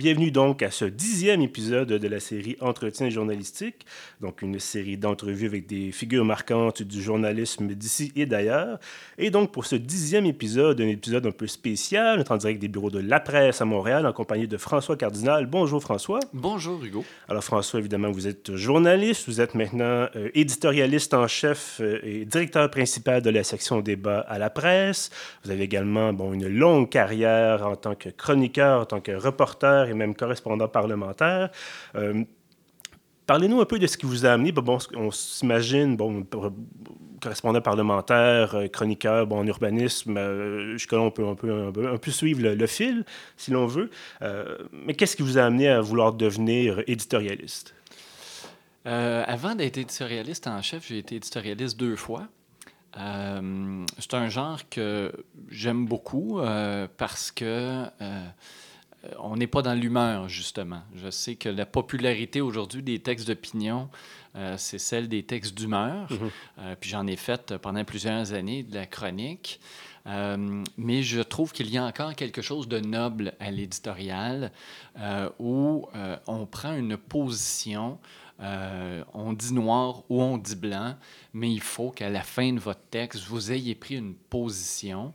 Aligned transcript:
Bienvenue 0.00 0.30
donc 0.30 0.62
à 0.62 0.70
ce 0.70 0.86
dixième 0.86 1.42
épisode 1.42 1.88
de 1.88 2.08
la 2.08 2.20
série 2.20 2.56
Entretien 2.62 3.10
journalistique, 3.10 3.84
donc 4.22 4.40
une 4.40 4.58
série 4.58 4.96
d'entrevues 4.96 5.44
avec 5.44 5.66
des 5.66 5.92
figures 5.92 6.24
marquantes 6.24 6.82
du 6.82 7.02
journalisme 7.02 7.66
d'ici 7.66 8.10
et 8.16 8.24
d'ailleurs. 8.24 8.78
Et 9.18 9.28
donc 9.28 9.52
pour 9.52 9.66
ce 9.66 9.76
dixième 9.76 10.24
épisode, 10.24 10.80
un 10.80 10.88
épisode 10.88 11.26
un 11.26 11.32
peu 11.32 11.46
spécial, 11.46 12.16
notre 12.16 12.32
en 12.32 12.38
direct 12.38 12.62
des 12.62 12.68
bureaux 12.68 12.88
de 12.88 12.98
La 12.98 13.20
Presse 13.20 13.60
à 13.60 13.66
Montréal 13.66 14.06
en 14.06 14.14
compagnie 14.14 14.48
de 14.48 14.56
François 14.56 14.96
Cardinal. 14.96 15.44
Bonjour 15.44 15.82
François. 15.82 16.20
Bonjour 16.32 16.82
Hugo. 16.82 17.04
Alors 17.28 17.44
François, 17.44 17.78
évidemment, 17.78 18.10
vous 18.10 18.26
êtes 18.26 18.56
journaliste, 18.56 19.28
vous 19.28 19.42
êtes 19.42 19.54
maintenant 19.54 20.08
euh, 20.16 20.30
éditorialiste 20.32 21.12
en 21.12 21.28
chef 21.28 21.76
euh, 21.82 21.98
et 22.02 22.24
directeur 22.24 22.70
principal 22.70 23.20
de 23.20 23.28
la 23.28 23.44
section 23.44 23.82
débat 23.82 24.20
à 24.20 24.38
La 24.38 24.48
Presse. 24.48 25.10
Vous 25.44 25.50
avez 25.50 25.64
également 25.64 26.14
bon, 26.14 26.32
une 26.32 26.48
longue 26.48 26.88
carrière 26.88 27.66
en 27.66 27.76
tant 27.76 27.94
que 27.94 28.08
chroniqueur, 28.08 28.80
en 28.80 28.86
tant 28.86 29.02
que 29.02 29.12
reporter 29.12 29.89
et 29.90 29.94
même 29.94 30.14
correspondant 30.14 30.68
parlementaire. 30.68 31.50
Euh, 31.94 32.24
parlez-nous 33.26 33.60
un 33.60 33.64
peu 33.64 33.78
de 33.78 33.86
ce 33.86 33.96
qui 33.96 34.06
vous 34.06 34.24
a 34.24 34.30
amené. 34.30 34.52
Bon, 34.52 34.78
on 34.94 35.10
s'imagine, 35.10 35.96
bon, 35.96 36.26
correspondant 37.20 37.60
parlementaire, 37.60 38.54
euh, 38.54 38.68
chroniqueur, 38.68 39.26
bon, 39.26 39.40
en 39.40 39.46
urbanisme, 39.46 40.16
euh, 40.16 40.72
jusque-là, 40.72 41.00
on 41.00 41.10
peut, 41.10 41.26
un 41.26 41.98
peu 41.98 42.10
suivre 42.10 42.48
le, 42.48 42.66
fil, 42.66 43.04
si 43.36 43.50
l'on 43.50 43.66
veut. 43.66 43.90
mais 44.72 44.94
qu'est-ce 44.94 45.16
qui 45.16 45.22
vous 45.22 45.38
a 45.38 45.42
amené 45.42 45.68
à 45.68 45.80
vouloir 45.80 46.12
devenir 46.12 46.82
éditorialiste? 46.86 47.74
avant 48.86 49.54
d'être 49.54 49.76
éditorialiste 49.76 50.46
en 50.46 50.62
chef, 50.62 50.88
j'ai 50.88 50.98
été 50.98 51.16
éditorialiste 51.16 51.78
deux 51.78 51.96
fois. 51.96 52.26
c'est 52.94 54.14
un 54.14 54.28
genre 54.30 54.58
que 54.70 55.12
j'aime 55.50 55.84
beaucoup 55.84 56.40
parce 56.96 57.30
que 57.30 57.84
euh, 58.00 58.26
on 59.18 59.36
n'est 59.36 59.46
pas 59.46 59.62
dans 59.62 59.74
l'humeur, 59.74 60.28
justement. 60.28 60.82
Je 60.94 61.10
sais 61.10 61.36
que 61.36 61.48
la 61.48 61.66
popularité 61.66 62.40
aujourd'hui 62.40 62.82
des 62.82 62.98
textes 62.98 63.26
d'opinion, 63.26 63.88
euh, 64.36 64.56
c'est 64.58 64.78
celle 64.78 65.08
des 65.08 65.22
textes 65.22 65.56
d'humeur. 65.56 66.10
Mhm. 66.10 66.30
Euh, 66.58 66.76
puis 66.78 66.90
j'en 66.90 67.06
ai 67.06 67.16
fait 67.16 67.56
pendant 67.58 67.84
plusieurs 67.84 68.32
années 68.32 68.62
de 68.62 68.74
la 68.74 68.86
chronique. 68.86 69.60
mais 70.06 71.02
je 71.02 71.20
trouve 71.20 71.52
qu'il 71.52 71.70
y 71.70 71.78
a 71.78 71.84
encore 71.84 72.14
quelque 72.14 72.42
chose 72.42 72.66
de 72.68 72.80
noble 72.80 73.34
à 73.38 73.50
l'éditorial 73.50 74.50
où 75.38 75.86
on 76.26 76.46
prend 76.46 76.74
une 76.74 76.96
position 76.96 77.98
on 79.14 79.32
dit 79.32 79.52
noir 79.52 80.02
ou 80.08 80.22
on 80.22 80.38
dit 80.38 80.56
blanc, 80.56 80.94
mais 81.32 81.52
il 81.52 81.60
faut 81.60 81.90
qu'à 81.90 82.08
la 82.08 82.22
fin 82.22 82.52
de 82.52 82.60
votre 82.60 82.80
texte, 82.90 83.22
vous 83.24 83.52
ayez 83.52 83.74
pris 83.74 83.96
une 83.96 84.14
position. 84.14 85.12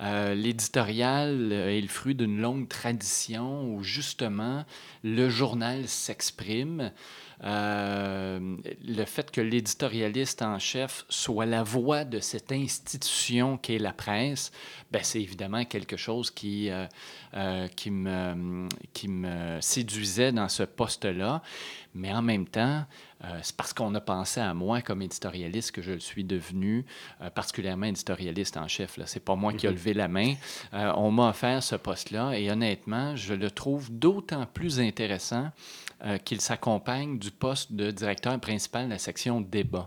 Euh, 0.00 0.34
l'éditorial 0.34 1.52
est 1.52 1.80
le 1.80 1.88
fruit 1.88 2.14
d'une 2.14 2.38
longue 2.40 2.68
tradition 2.68 3.64
où 3.64 3.82
justement 3.82 4.64
le 5.02 5.28
journal 5.28 5.88
s'exprime. 5.88 6.92
Euh, 7.44 8.56
le 8.86 9.04
fait 9.04 9.30
que 9.30 9.42
l'éditorialiste 9.42 10.40
en 10.40 10.58
chef 10.58 11.04
soit 11.10 11.44
la 11.44 11.62
voix 11.62 12.04
de 12.04 12.18
cette 12.18 12.50
institution 12.50 13.58
qu'est 13.58 13.78
la 13.78 13.92
presse, 13.92 14.52
ben, 14.90 15.02
c'est 15.02 15.20
évidemment 15.20 15.64
quelque 15.64 15.96
chose 15.96 16.30
qui, 16.30 16.70
euh, 16.70 17.68
qui, 17.68 17.90
me, 17.90 18.68
qui 18.92 19.08
me 19.08 19.58
séduisait 19.60 20.32
dans 20.32 20.48
ce 20.48 20.62
poste-là. 20.62 21.42
Mais 21.96 22.12
en 22.12 22.22
même 22.22 22.46
temps, 22.46 22.84
euh, 23.24 23.38
c'est 23.42 23.56
parce 23.56 23.72
qu'on 23.72 23.94
a 23.94 24.00
pensé 24.00 24.40
à 24.40 24.52
moi 24.52 24.82
comme 24.82 25.00
éditorialiste 25.00 25.72
que 25.72 25.80
je 25.80 25.92
le 25.92 26.00
suis 26.00 26.24
devenu, 26.24 26.84
euh, 27.22 27.30
particulièrement 27.30 27.86
éditorialiste 27.86 28.58
en 28.58 28.68
chef. 28.68 28.98
Ce 29.04 29.14
n'est 29.14 29.20
pas 29.20 29.34
moi 29.34 29.54
qui 29.54 29.66
ai 29.66 29.70
mhm. 29.70 29.74
levé 29.74 29.94
la 29.94 30.08
main. 30.08 30.34
Euh, 30.74 30.92
on 30.96 31.10
m'a 31.10 31.30
offert 31.30 31.62
ce 31.62 31.76
poste-là 31.76 32.38
et 32.38 32.50
honnêtement, 32.50 33.16
je 33.16 33.32
le 33.34 33.50
trouve 33.50 33.90
d'autant 33.90 34.46
plus 34.46 34.80
intéressant 34.80 35.50
qu'il 36.26 36.42
s'accompagne 36.42 37.18
du 37.18 37.30
poste 37.30 37.72
de 37.72 37.90
directeur 37.90 38.38
principal 38.38 38.84
de 38.84 38.90
la 38.90 38.98
section 38.98 39.40
débat. 39.40 39.86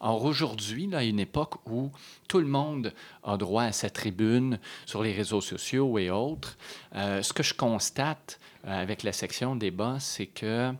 Or, 0.00 0.22
aujourd'hui, 0.22 0.86
à 0.94 1.02
une 1.02 1.18
époque 1.18 1.54
où 1.66 1.90
tout 2.28 2.40
le 2.40 2.46
monde 2.46 2.92
a 3.24 3.38
droit 3.38 3.62
à 3.62 3.72
sa 3.72 3.88
tribune 3.88 4.60
sur 4.84 5.02
les 5.02 5.14
réseaux 5.14 5.40
sociaux 5.40 5.98
et 5.98 6.10
autres, 6.10 6.58
ce 6.94 7.32
que 7.32 7.42
je 7.42 7.54
constate 7.54 8.38
avec 8.64 9.02
la 9.02 9.14
section 9.14 9.56
débat, 9.56 9.96
c'est 9.98 10.26
que 10.26 10.74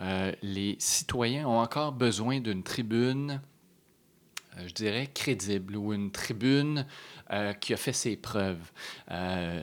euh, 0.00 0.32
les 0.42 0.76
citoyens 0.78 1.46
ont 1.46 1.60
encore 1.60 1.92
besoin 1.92 2.40
d'une 2.40 2.62
tribune, 2.62 3.40
euh, 4.56 4.68
je 4.68 4.74
dirais, 4.74 5.08
crédible 5.12 5.76
ou 5.76 5.92
une 5.92 6.10
tribune 6.10 6.86
euh, 7.32 7.54
qui 7.54 7.72
a 7.72 7.76
fait 7.76 7.92
ses 7.92 8.16
preuves. 8.16 8.70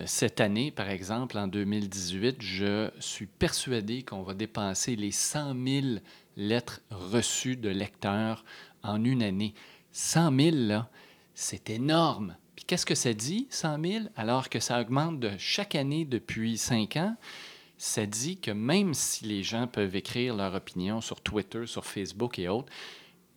cette 0.06 0.42
année, 0.42 0.72
par 0.72 0.90
exemple, 0.90 1.38
en 1.38 1.48
2018, 1.48 2.42
je 2.42 2.90
suis 3.00 3.28
persuadé 3.28 4.04
qu'on 4.04 4.24
va 4.24 4.34
dépenser 4.34 4.96
les 4.96 5.12
100 5.12 5.54
000 5.66 5.88
lettres 6.36 6.82
reçues 6.90 7.58
de 7.58 7.70
lecteurs 7.70 8.44
en 8.82 9.04
une 9.04 9.22
année. 9.22 9.54
100 9.92 10.36
000, 10.36 10.56
là, 10.56 10.90
c'est 11.36 11.70
énorme. 11.70 12.36
Qu'est-ce 12.66 12.86
que 12.86 12.96
ça 12.96 13.14
dit, 13.14 13.48
100 13.50 13.82
000, 13.82 14.06
alors 14.16 14.50
que 14.50 14.60
ça 14.60 14.82
augmente 14.82 15.20
de 15.20 15.32
chaque 15.38 15.76
année 15.76 16.06
depuis 16.06 16.58
cinq 16.58 16.98
ans? 16.98 17.16
Ça 17.84 18.06
dit 18.06 18.38
que 18.38 18.50
même 18.50 18.94
si 18.94 19.26
les 19.26 19.44
gens 19.44 19.68
peuvent 19.68 19.98
écrire 19.98 20.38
leur 20.38 20.56
opinion 20.56 21.02
sur 21.02 21.20
Twitter, 21.20 21.68
sur 21.68 21.84
Facebook 21.84 22.40
et 22.40 22.48
autres, 22.48 22.72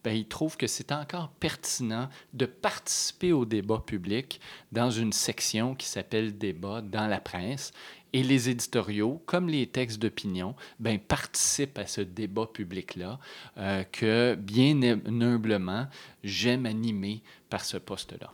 ben, 0.04 0.16
ils 0.16 0.28
trouvent 0.28 0.56
que 0.56 0.68
c'est 0.68 0.92
encore 0.92 1.30
pertinent 1.30 2.08
de 2.32 2.46
participer 2.46 3.32
au 3.32 3.44
débat 3.44 3.82
public 3.84 4.40
dans 4.70 4.88
une 4.88 5.12
section 5.12 5.74
qui 5.74 5.88
s'appelle 5.88 6.38
Débat 6.38 6.80
dans 6.80 7.08
la 7.08 7.18
presse. 7.18 7.72
Et 8.16 8.22
les 8.22 8.49
éditoriaux, 8.49 9.22
comme 9.27 9.47
les 9.47 9.66
textes 9.66 9.99
d'opinion, 10.00 10.54
ben, 10.81 10.99
participent 10.99 11.77
à 11.77 11.87
ce 11.87 12.00
débat 12.00 12.47
public-là 12.47 13.19
euh, 13.59 13.84
que, 13.84 14.34
bien 14.37 14.81
humblement, 14.82 15.87
j'aime 16.25 16.65
animer 16.65 17.21
par 17.50 17.62
ce 17.62 17.77
poste-là 17.77 18.32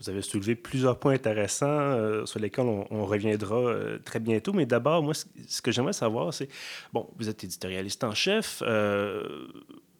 vous 0.00 0.08
avez 0.08 0.22
soulevé 0.22 0.54
plusieurs 0.54 0.98
points 0.98 1.14
intéressants 1.14 1.66
euh, 1.66 2.24
sur 2.24 2.40
lesquels 2.40 2.64
on, 2.64 3.04
reviendra 3.04 3.56
euh, 3.56 3.98
très 4.02 4.18
bientôt. 4.18 4.52
Mais 4.52 4.66
d'abord, 4.66 5.02
moi, 5.02 5.12
ce, 5.14 5.60
que 5.60 5.72
j'aimerais 5.72 5.92
savoir, 5.92 6.32
c'est, 6.32 6.48
bon, 6.92 7.08
vous 7.18 7.28
êtes 7.28 7.44
éditorialiste 7.44 8.02
en 8.04 8.14
chef. 8.14 8.62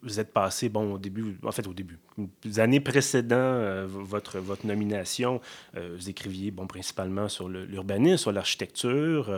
Vous 0.04 0.20
êtes 0.20 0.32
passé, 0.32 0.69
bon, 0.69 0.94
au 0.94 0.98
début, 0.98 1.37
en 1.42 1.50
fait, 1.50 1.66
au 1.66 1.72
début, 1.72 1.98
les 2.44 2.60
années 2.60 2.81
précédant 2.81 3.87
votre, 3.87 4.38
votre 4.38 4.66
nomination, 4.66 5.41
vous 5.75 6.09
écriviez, 6.09 6.50
bon, 6.50 6.66
principalement 6.66 7.28
sur 7.28 7.48
l'urbanisme, 7.48 8.19
sur 8.19 8.32
l'architecture, 8.32 9.32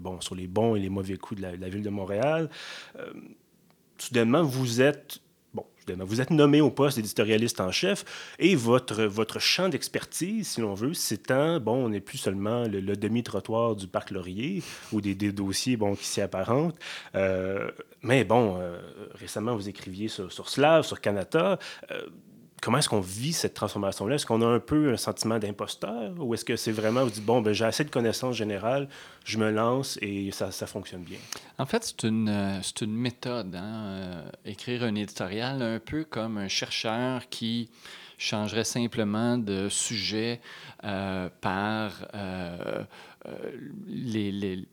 bon, 0.00 0.20
sur 0.20 0.34
les 0.34 0.46
bons 0.46 0.74
et 0.74 0.80
les 0.80 0.88
mauvais 0.88 1.16
coups 1.16 1.40
de 1.40 1.46
la 1.46 1.68
ville 1.68 1.82
de 1.82 1.90
Montréal. 1.90 2.50
soudainement, 3.98 4.42
vous 4.42 4.80
êtes 4.80 5.20
vous 5.94 6.20
êtes 6.20 6.30
nommé 6.30 6.60
au 6.60 6.70
poste 6.70 6.96
d'éditorialiste 6.96 7.60
en 7.60 7.70
chef 7.70 8.04
et 8.38 8.54
votre, 8.54 9.04
votre 9.04 9.38
champ 9.38 9.68
d'expertise, 9.68 10.48
si 10.48 10.60
l'on 10.60 10.74
veut, 10.74 10.94
s'étend, 10.94 11.60
bon, 11.60 11.84
on 11.84 11.88
n'est 11.88 12.00
plus 12.00 12.18
seulement 12.18 12.64
le, 12.64 12.96
demi-trottoir 12.96 13.76
du 13.76 13.86
parc 13.86 14.10
Laurier 14.10 14.62
ou 14.92 15.00
des, 15.00 15.14
dossiers 15.14 15.76
bon, 15.76 15.94
qui 15.94 16.04
s'y 16.04 16.20
apparentent. 16.20 16.76
Euh, 17.14 17.70
mais 18.02 18.24
bon, 18.24 18.58
euh, 18.58 18.78
récemment, 19.14 19.54
vous 19.54 19.68
écriviez 19.68 20.08
sur, 20.08 20.32
sur 20.32 20.48
Slav, 20.48 20.84
sur 20.84 21.00
Canada. 21.00 21.58
Euh, 21.90 22.06
comment 22.62 22.78
est-ce 22.78 22.88
qu'on 22.88 23.00
vit 23.00 23.32
cette 23.32 23.54
transformation-là? 23.54 24.16
Est-ce 24.16 24.26
qu'on 24.26 24.42
a 24.42 24.46
un 24.46 24.60
peu 24.60 24.92
un 24.92 24.96
sentiment 24.96 25.38
d'imposteur 25.38 26.12
ou 26.18 26.34
est-ce 26.34 26.44
que 26.44 26.56
c'est 26.56 26.72
vraiment, 26.72 27.04
vous 27.04 27.10
dites, 27.10 27.24
bon, 27.24 27.40
ben, 27.40 27.52
j'ai 27.52 27.64
assez 27.64 27.84
de 27.84 27.90
connaissances 27.90 28.36
générales, 28.36 28.88
je 29.24 29.38
me 29.38 29.50
lance 29.50 29.98
et 30.02 30.30
ça, 30.32 30.50
ça 30.50 30.66
fonctionne 30.66 31.02
bien? 31.02 31.18
En 31.58 31.66
fait, 31.66 31.84
c'est 31.84 32.08
une, 32.08 32.28
euh, 32.28 32.60
c'est 32.62 32.82
une 32.82 32.96
méthode, 32.96 33.54
hein? 33.54 33.86
Euh, 33.86 34.30
écrire 34.44 34.84
un 34.84 34.94
éditorial 34.94 35.62
un 35.62 35.78
peu 35.78 36.04
comme 36.04 36.38
un 36.38 36.48
chercheur 36.48 37.28
qui 37.28 37.70
changerait 38.18 38.64
simplement 38.64 39.36
de 39.36 39.68
sujet 39.68 40.40
euh, 40.84 41.28
par 41.40 42.08
les, 43.86 44.32
les 44.32 44.66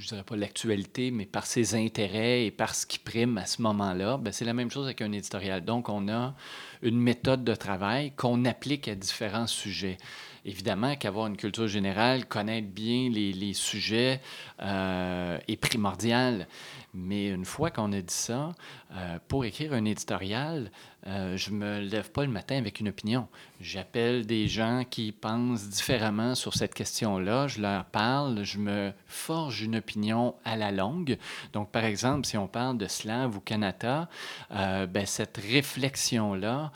je 0.00 0.08
dirais 0.08 0.24
pas 0.24 0.36
l'actualité, 0.36 1.10
mais 1.10 1.26
par 1.26 1.46
ses 1.46 1.74
intérêts 1.74 2.46
et 2.46 2.50
par 2.50 2.74
ce 2.74 2.86
qui 2.86 2.98
prime 2.98 3.38
à 3.38 3.46
ce 3.46 3.62
moment-là, 3.62 4.16
ben 4.16 4.32
c'est 4.32 4.44
la 4.44 4.54
même 4.54 4.70
chose 4.70 4.86
avec 4.86 5.02
un 5.02 5.12
éditorial. 5.12 5.64
Donc, 5.64 5.88
on 5.88 6.08
a 6.08 6.34
une 6.82 6.98
méthode 6.98 7.44
de 7.44 7.54
travail 7.54 8.12
qu'on 8.16 8.44
applique 8.44 8.88
à 8.88 8.94
différents 8.94 9.46
sujets. 9.46 9.98
Évidemment 10.46 10.96
qu'avoir 10.96 11.26
une 11.26 11.36
culture 11.36 11.68
générale, 11.68 12.24
connaître 12.26 12.68
bien 12.68 13.10
les, 13.10 13.52
sujets 13.52 14.20
euh, 14.62 15.38
est 15.46 15.56
primordial. 15.56 16.48
Mais 16.94 17.28
une 17.28 17.44
fois 17.44 17.70
qu'on 17.70 17.92
a 17.92 18.00
dit 18.00 18.14
ça, 18.14 18.52
euh, 18.92 19.18
pour 19.28 19.44
écrire 19.44 19.72
un 19.72 19.84
éditorial, 19.84 20.72
euh, 21.06 21.36
je 21.36 21.52
me 21.52 21.78
lève 21.78 22.10
pas 22.10 22.24
le 22.24 22.30
matin 22.30 22.56
avec 22.56 22.80
une 22.80 22.88
opinion. 22.88 23.28
J'appelle 23.60 24.26
des 24.26 24.48
gens 24.48 24.82
qui 24.88 25.12
pensent 25.12 25.68
différemment 25.68 26.34
sur 26.34 26.54
cette 26.54 26.74
question-là, 26.74 27.46
je 27.46 27.60
leur 27.60 27.84
parle, 27.84 28.42
je 28.42 28.58
me 28.58 28.92
forge 29.06 29.62
une 29.62 29.76
opinion 29.76 30.34
à 30.44 30.56
la 30.56 30.72
longue. 30.72 31.18
Donc, 31.52 31.70
par 31.70 31.84
exemple, 31.84 32.26
si 32.26 32.36
on 32.36 32.48
parle 32.48 32.78
de 32.78 32.86
Slave 32.86 33.36
ou 33.36 33.40
Kanata, 33.40 34.08
euh, 34.50 34.86
ben, 34.86 35.06
cette 35.06 35.36
réflexion-là 35.36 36.72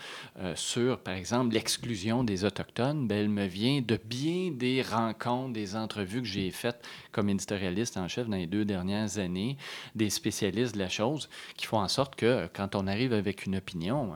sur, 0.55 0.99
par 0.99 1.15
exemple, 1.15 1.55
l'exclusion 1.55 2.25
des 2.25 2.45
Autochtones, 2.45 3.07
ben, 3.07 3.19
elle 3.19 3.29
me 3.29 3.47
vient 3.47 3.83
de 3.83 3.99
bien 4.05 4.51
des 4.53 4.83
rencontres, 4.83 5.53
des 5.53 5.77
entrevues 5.77 6.23
que 6.23 6.29
j'ai 6.29 6.51
faites 6.51 6.87
comme 7.13 7.29
éditorialiste 7.29 7.97
en 7.97 8.09
chef 8.09 8.29
dans 8.29 8.37
les 8.37 8.47
deux 8.47 8.65
dernières 8.65 9.19
années, 9.19 9.57
des 9.95 10.11
spécialistes 10.11 10.75
de 10.75 10.81
la 10.81 10.89
chose, 10.89 11.29
qui 11.57 11.67
font 11.67 11.79
en 11.79 11.89
sorte 11.89 12.04
que 12.11 12.49
quand 12.55 12.75
on 12.75 12.87
arrive 12.87 13.13
avec 13.13 13.47
une 13.47 13.57
opinion, 13.57 14.15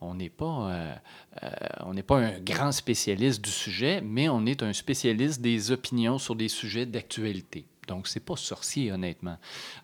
on 0.00 0.14
n'est 0.14 0.30
pas, 0.30 0.70
euh, 0.70 0.94
euh, 1.42 2.02
pas 2.02 2.18
un 2.18 2.40
grand 2.40 2.72
spécialiste 2.72 3.42
du 3.42 3.50
sujet, 3.50 4.00
mais 4.02 4.28
on 4.28 4.46
est 4.46 4.62
un 4.62 4.72
spécialiste 4.72 5.40
des 5.40 5.70
opinions 5.70 6.18
sur 6.18 6.34
des 6.34 6.48
sujets 6.48 6.86
d'actualité. 6.86 7.66
Donc, 7.86 8.06
c'est 8.06 8.24
pas 8.24 8.36
sorcier, 8.36 8.92
honnêtement. 8.92 9.36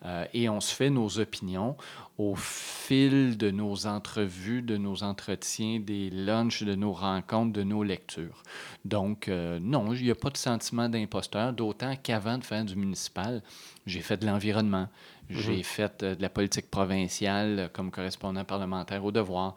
Euh, 0.05 0.25
et 0.33 0.49
on 0.49 0.61
se 0.61 0.73
fait 0.73 0.91
nos 0.91 1.19
opinions 1.19 1.77
au 2.19 2.35
fil 2.37 3.37
de 3.37 3.51
nos 3.51 3.87
entrevues, 3.87 4.63
de 4.63 4.77
nos 4.77 5.03
entretiens, 5.03 5.81
des 5.81 6.09
lunchs, 6.11 6.63
de 6.63 6.77
nos 6.77 6.93
rencontres, 6.93 7.53
de 7.53 7.65
nos 7.65 7.83
lectures. 7.83 8.43
Donc, 8.85 9.29
non, 9.29 9.93
il 9.93 10.05
n'y 10.05 10.11
a 10.11 10.15
pas 10.15 10.31
de 10.31 10.37
sentiment 10.39 10.89
d'imposteur, 10.89 11.53
d'autant 11.53 11.95
qu'avant 11.97 12.39
de 12.39 12.45
faire 12.45 12.65
du 12.65 12.77
municipal, 12.77 13.43
j'ai 13.87 14.01
fait 14.01 14.17
de 14.17 14.27
l'environnement, 14.27 14.89
j'ai 15.31 15.57
mhm. 15.57 15.63
fait 15.63 16.03
euh, 16.03 16.15
de 16.15 16.23
la 16.23 16.29
politique 16.29 16.71
provinciale 16.71 17.59
euh, 17.59 17.69
comme 17.73 17.91
correspondant 17.91 18.45
parlementaire 18.45 19.05
au 19.05 19.13
devoir. 19.13 19.55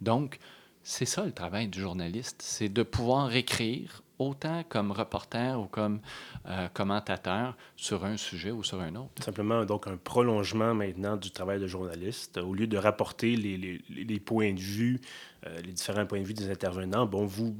Donc, 0.00 0.38
c'est 0.82 1.04
ça 1.04 1.24
le 1.24 1.32
travail 1.32 1.68
du 1.68 1.80
journaliste, 1.80 2.40
c'est 2.42 2.68
de 2.68 2.82
pouvoir 2.82 3.34
écrire 3.34 4.02
autant 4.18 4.64
comme 4.68 4.92
reporter 4.92 5.58
ou 5.58 5.66
comme 5.66 6.00
euh, 6.46 6.68
commentateur 6.74 7.56
sur 7.76 8.04
un 8.04 8.16
sujet 8.16 8.50
ou 8.50 8.62
sur 8.62 8.80
un 8.80 8.94
autre. 8.94 9.22
Simplement, 9.22 9.64
donc, 9.64 9.86
un 9.86 9.96
prolongement 9.96 10.74
maintenant 10.74 11.16
du 11.16 11.30
travail 11.30 11.58
de 11.58 11.66
journaliste. 11.66 12.38
Au 12.38 12.52
lieu 12.52 12.66
de 12.66 12.76
rapporter 12.76 13.36
les, 13.36 13.56
les, 13.56 13.80
les 13.88 14.20
points 14.20 14.52
de 14.52 14.60
vue, 14.60 15.00
les 15.64 15.72
différents 15.72 16.04
points 16.04 16.20
de 16.20 16.26
vue 16.26 16.34
des 16.34 16.50
intervenants, 16.50 17.06
bon, 17.06 17.24
vous 17.24 17.56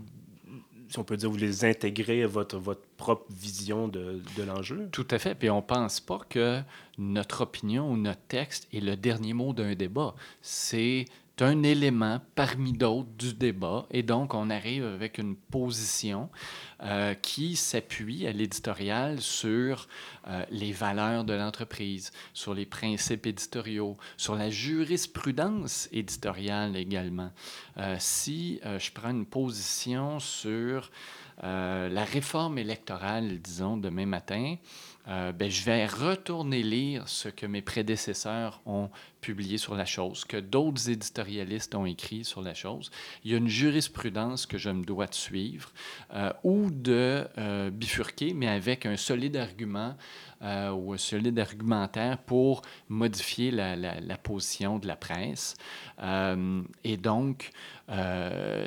si 0.91 0.99
on 0.99 1.05
peut 1.05 1.17
dire, 1.17 1.31
vous 1.31 1.37
les 1.37 1.65
intégrez 1.65 2.25
à 2.25 2.27
votre, 2.27 2.59
votre 2.59 2.83
propre 2.97 3.25
vision 3.31 3.87
de, 3.87 4.21
de 4.37 4.43
l'enjeu? 4.43 4.89
Tout 4.91 5.07
à 5.11 5.19
fait. 5.19 5.37
Puis 5.37 5.49
on 5.49 5.59
ne 5.59 5.63
pense 5.63 6.01
pas 6.01 6.19
que 6.29 6.61
notre 6.99 7.43
opinion 7.43 7.93
ou 7.93 7.97
notre 7.97 8.21
texte 8.27 8.67
est 8.75 8.81
le 8.81 8.97
dernier 8.97 9.33
mot 9.33 9.53
d'un 9.53 9.75
débat. 9.75 10.15
C'est 10.43 11.05
un 11.43 11.63
élément 11.63 12.21
parmi 12.35 12.73
d'autres 12.73 13.11
du 13.19 13.35
débat. 13.35 13.87
Et 13.91 14.03
donc, 14.03 14.35
on 14.35 14.51
arrive 14.51 14.85
avec 14.85 15.19
une 15.19 15.37
position 15.37 16.29
euh, 16.83 17.15
qui 17.15 17.57
s'appuie 17.57 18.27
à 18.27 18.33
l'éditorial 18.33 19.21
sur 19.21 19.89
euh, 20.27 20.45
les 20.51 20.73
valeurs 20.73 21.25
de 21.25 21.35
l'entreprise, 21.35 22.11
sur 22.33 22.55
les 22.55 22.67
principes 22.67 23.27
éditoriaux, 23.27 23.97
sur 24.17 24.35
la 24.35 24.51
jurisprudence 24.51 25.89
éditoriale 25.93 26.77
également. 26.77 27.31
Euh, 27.79 27.97
si 27.99 28.61
je 28.65 28.91
prends 28.93 29.11
une 29.11 29.27
position 29.27 30.19
sur 30.19 30.91
la 31.43 32.05
réforme 32.05 32.59
électorale, 32.59 33.39
disons, 33.39 33.79
demain 33.79 34.05
matin, 34.05 34.57
ben, 35.07 35.51
je 35.51 35.65
vais 35.65 35.87
retourner 35.87 36.63
lire 36.63 37.09
ce 37.09 37.31
que 37.31 37.47
mes 37.47 37.63
prédécesseurs 37.63 38.61
ont 38.67 38.91
publié 39.21 39.59
sur 39.59 39.75
la 39.75 39.85
chose, 39.85 40.25
que 40.25 40.37
d'autres 40.37 40.91
éditorialistes 40.91 41.75
ont 41.75 41.87
écrit 41.87 42.25
sur 42.25 42.43
la 42.43 42.55
chose. 42.55 42.91
Il 43.25 43.31
y 43.31 43.35
a 43.35 43.39
une 43.39 43.49
jurisprudence 43.49 44.47
que 44.47 44.59
je 44.59 44.71
me 44.71 44.85
dois 44.85 45.07
de 45.07 45.15
suivre 45.15 45.71
euh, 46.15 46.33
ou 46.43 46.71
de 46.71 47.27
euh, 47.39 47.71
bifurquer, 47.71 48.35
mais 48.35 48.49
avec 48.49 48.87
un 48.87 48.97
solide 48.97 49.37
argument 49.37 49.97
euh, 50.43 50.71
ou 50.71 50.95
un 50.95 50.99
solide 50.99 51.39
argumentaire 51.39 52.19
pour 52.19 52.63
modifier 52.89 53.51
la, 53.51 53.77
la, 53.77 54.17
position 54.17 54.79
de 54.79 54.87
la 54.87 54.97
presse. 54.97 55.55
Et 56.85 56.97
donc, 56.97 57.51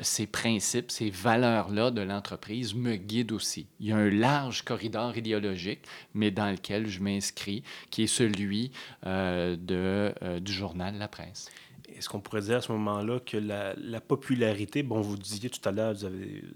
ces 0.02 0.26
principes, 0.28 0.92
ces 0.92 1.10
valeurs-là 1.10 1.90
de 1.90 2.00
l'entreprise 2.00 2.74
me 2.74 2.94
guident 2.94 3.32
aussi. 3.32 3.66
Il 3.80 3.88
y 3.88 3.92
a 3.92 3.96
un 3.96 4.10
large 4.10 4.62
corridor 4.62 5.16
idéologique, 5.16 5.80
mais 6.14 6.30
dans 6.30 6.50
lequel 6.50 6.86
je 6.86 7.00
m'inscris, 7.00 7.64
qui 7.90 8.04
est 8.04 8.06
celui 8.06 8.70
de, 9.04 10.14
du 10.44 10.52
journal 10.52 10.96
La 10.96 11.08
Presse. 11.08 11.50
Est-ce 11.96 12.08
qu'on 12.08 12.20
pourrait 12.20 12.42
dire 12.42 12.56
à 12.56 12.60
ce 12.60 12.72
moment-là 12.72 13.20
que 13.20 13.36
la, 13.36 13.74
la, 13.76 14.00
popularité, 14.00 14.82
bon, 14.82 15.00
vous 15.00 15.16
disiez 15.16 15.50
tout 15.50 15.66
à 15.68 15.72
l'heure, 15.72 15.94
vous, 15.94 16.08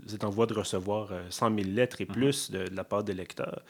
vous, 0.07 0.15
êtes 0.15 0.25
en 0.25 0.31
voie 0.31 0.47
de 0.47 0.55
recevoir 0.55 1.11
100 1.29 1.55
000 1.55 1.71
lettres 1.71 2.01
et 2.01 2.05
mm-hmm. 2.05 2.13
plus 2.13 2.51
de, 2.51 2.67
de, 2.67 2.75
la 2.75 2.85
part 2.85 3.05
des 3.05 3.15
lecteurs. 3.15 3.63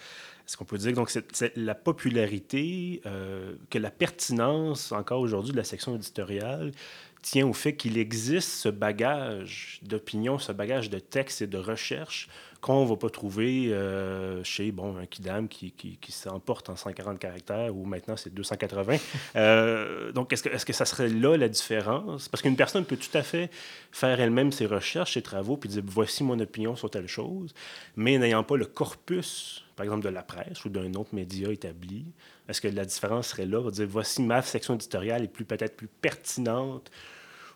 Est-ce 0.48 0.56
qu'on 0.56 0.64
peut 0.64 0.78
dire 0.78 0.94
donc 0.94 1.10
c'est 1.10 1.56
la 1.56 1.74
popularité, 1.74 3.02
euh, 3.04 3.54
que 3.68 3.76
la 3.76 3.90
pertinence 3.90 4.92
encore 4.92 5.20
aujourd'hui 5.20 5.52
de 5.52 5.58
la 5.58 5.64
section 5.64 5.94
éditoriale 5.94 6.72
tient 7.20 7.46
au 7.46 7.52
fait 7.52 7.76
qu'il 7.76 7.98
existe 7.98 8.48
ce 8.48 8.70
bagage 8.70 9.80
d'opinion, 9.82 10.38
ce 10.38 10.52
bagage 10.52 10.88
de 10.88 10.98
texte 10.98 11.42
et 11.42 11.46
de 11.46 11.58
recherche 11.58 12.30
qu'on 12.60 12.84
ne 12.84 12.88
va 12.88 12.96
pas 12.96 13.10
trouver 13.10 13.72
euh, 13.72 14.42
chez 14.42 14.72
bon, 14.72 14.96
un 14.96 15.06
Kidam 15.06 15.46
qui, 15.48 15.72
s'emporte 16.08 16.68
en 16.70 16.76
140 16.76 17.18
caractères 17.18 17.76
ou 17.76 17.84
maintenant 17.84 18.16
c'est 18.16 18.32
280. 18.32 18.96
Euh, 19.36 20.10
donc, 20.12 20.32
est-ce 20.32 20.64
que, 20.64 20.72
ça 20.72 20.84
serait 20.84 21.08
là 21.08 21.36
la 21.36 21.48
différence? 21.48 22.28
Parce 22.28 22.42
qu'une 22.42 22.56
personne 22.56 22.84
peut 22.84 22.96
tout 22.96 23.16
à 23.16 23.22
fait 23.22 23.50
faire 23.92 24.20
elle-même 24.20 24.50
ses 24.52 24.66
recherches, 24.66 25.14
ses 25.14 25.22
travaux, 25.22 25.56
puis 25.56 25.68
dire 25.68 25.82
voici 25.84 26.24
mon 26.24 26.38
opinion 26.40 26.74
sur 26.74 26.90
telle 26.90 27.06
chose, 27.06 27.54
mais 27.96 28.18
n'ayant 28.18 28.42
pas 28.42 28.56
le 28.56 28.64
corpus, 28.64 29.64
par 29.76 29.84
exemple, 29.84 30.04
de 30.04 30.08
la 30.08 30.22
presse 30.22 30.64
ou 30.64 30.70
d'un 30.70 30.92
autre 30.94 31.14
média 31.14 31.52
établi. 31.52 32.06
Est-ce 32.48 32.60
que 32.60 32.68
la 32.68 32.84
différence 32.84 33.28
serait 33.28 33.46
là? 33.46 33.70
dire 33.70 33.86
voici 33.88 34.22
ma 34.22 34.42
section 34.42 34.74
éditoriale 34.74 35.24
est 35.24 35.28
plus 35.28 35.44
peut-être 35.44 35.76
plus 35.76 35.88
pertinente 36.00 36.90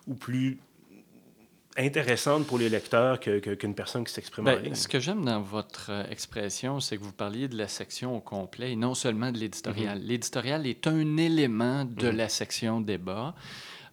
ou 0.07 0.13
plus 0.13 0.59
intéressante 1.77 2.45
pour 2.45 2.57
les 2.57 2.69
lecteurs 2.69 3.19
qu'une 3.19 3.41
que, 3.41 3.67
personne 3.67 4.03
qui 4.03 4.13
s'exprime 4.13 4.45
ben, 4.45 4.75
Ce 4.75 4.87
que 4.87 4.99
j'aime 4.99 5.25
dans 5.25 5.41
votre 5.41 5.87
euh, 5.89 6.03
expression, 6.09 6.79
c'est 6.79 6.97
que 6.97 7.03
vous 7.03 7.11
parliez 7.11 7.47
de 7.47 7.57
la 7.57 7.67
section 7.67 8.15
au 8.15 8.19
complet 8.19 8.73
et 8.73 8.75
non 8.75 8.93
seulement 8.93 9.31
de 9.31 9.37
l'éditorial. 9.37 9.99
Mm-hmm. 9.99 10.07
L'éditorial 10.07 10.67
est 10.67 10.87
un 10.87 11.17
élément 11.17 11.85
de 11.85 12.09
mm-hmm. 12.09 12.15
la 12.15 12.29
section 12.29 12.81
débat. 12.81 13.35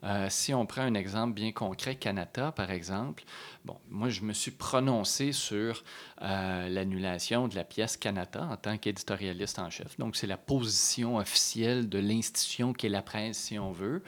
Euh, 0.03 0.29
si 0.31 0.55
on 0.55 0.65
prend 0.65 0.83
un 0.83 0.95
exemple 0.95 1.35
bien 1.35 1.53
concret, 1.53 1.95
Canada, 1.95 2.53
par 2.53 2.71
exemple, 2.71 3.23
bon, 3.65 3.77
moi, 3.91 4.09
je 4.09 4.23
me 4.23 4.33
suis 4.33 4.51
prononcé 4.51 5.33
sur 5.33 5.85
euh, 6.23 6.69
l'annulation 6.69 7.49
de 7.49 7.55
la 7.55 7.65
pièce 7.65 7.97
Canada 7.99 8.49
en 8.51 8.57
tant 8.57 8.79
qu'éditorialiste 8.79 9.59
en 9.59 9.69
chef. 9.69 9.99
Donc, 9.99 10.17
c'est 10.17 10.27
la 10.27 10.39
position 10.39 11.17
officielle 11.17 11.89
de 11.89 11.99
l'institution 11.99 12.73
qui 12.73 12.87
est 12.87 12.91
la 12.91 13.03
presse, 13.03 13.37
si 13.37 13.59
on 13.59 13.73
veut. 13.73 14.03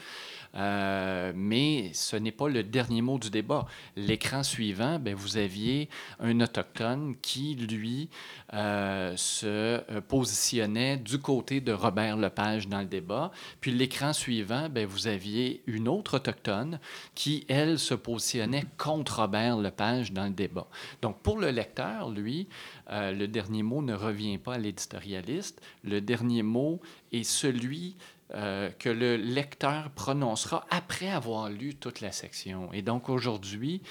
Euh, 0.55 1.33
mais 1.35 1.91
ce 1.93 2.15
n'est 2.15 2.31
pas 2.31 2.47
le 2.47 2.63
dernier 2.63 3.01
mot 3.01 3.17
du 3.17 3.29
débat. 3.29 3.65
L'écran 3.95 4.43
suivant, 4.43 4.99
ben, 4.99 5.15
vous 5.15 5.37
aviez 5.37 5.89
un 6.19 6.39
autochtone 6.41 7.15
qui, 7.21 7.55
lui, 7.55 8.09
euh, 8.53 9.15
se 9.17 9.47
euh, 9.47 10.01
positionnait 10.07 10.97
du 10.97 11.19
côté 11.19 11.59
de 11.59 11.71
Robert 11.71 12.17
Lepage 12.17 12.67
dans 12.67 12.81
le 12.81 12.85
débat. 12.85 13.31
Puis 13.61 13.71
l'écran 13.71 14.13
suivant, 14.13 14.69
ben, 14.69 14.85
vous 14.85 15.07
aviez 15.07 15.63
une 15.65 15.87
autre 15.87 16.17
autochtone 16.17 16.79
qui, 17.15 17.45
elle, 17.47 17.79
se 17.79 17.95
positionnait 17.95 18.65
contre 18.77 19.21
Robert 19.21 19.57
Lepage 19.57 20.11
dans 20.11 20.25
le 20.25 20.31
débat. 20.31 20.67
Donc, 21.01 21.17
pour 21.21 21.39
le 21.39 21.49
lecteur, 21.49 22.09
lui, 22.09 22.47
le 22.89 23.25
dernier 23.25 23.63
mot 23.63 23.81
ne 23.81 23.93
revient 23.93 24.37
pas 24.37 24.55
à 24.55 24.57
l'éditorialiste. 24.57 25.61
Le 25.83 26.01
dernier 26.01 26.43
mot 26.43 26.79
est 27.11 27.23
celui 27.23 27.95
euh, 28.35 28.69
que 28.79 28.89
le 28.89 29.15
lecteur 29.15 29.91
prononcera 29.91 30.65
après 30.71 31.09
avoir 31.09 31.49
lu 31.49 31.75
toute 31.75 32.01
la 32.01 32.11
section. 32.11 32.71
Et 32.73 32.81
donc 32.81 33.09
aujourd'hui, 33.09 33.81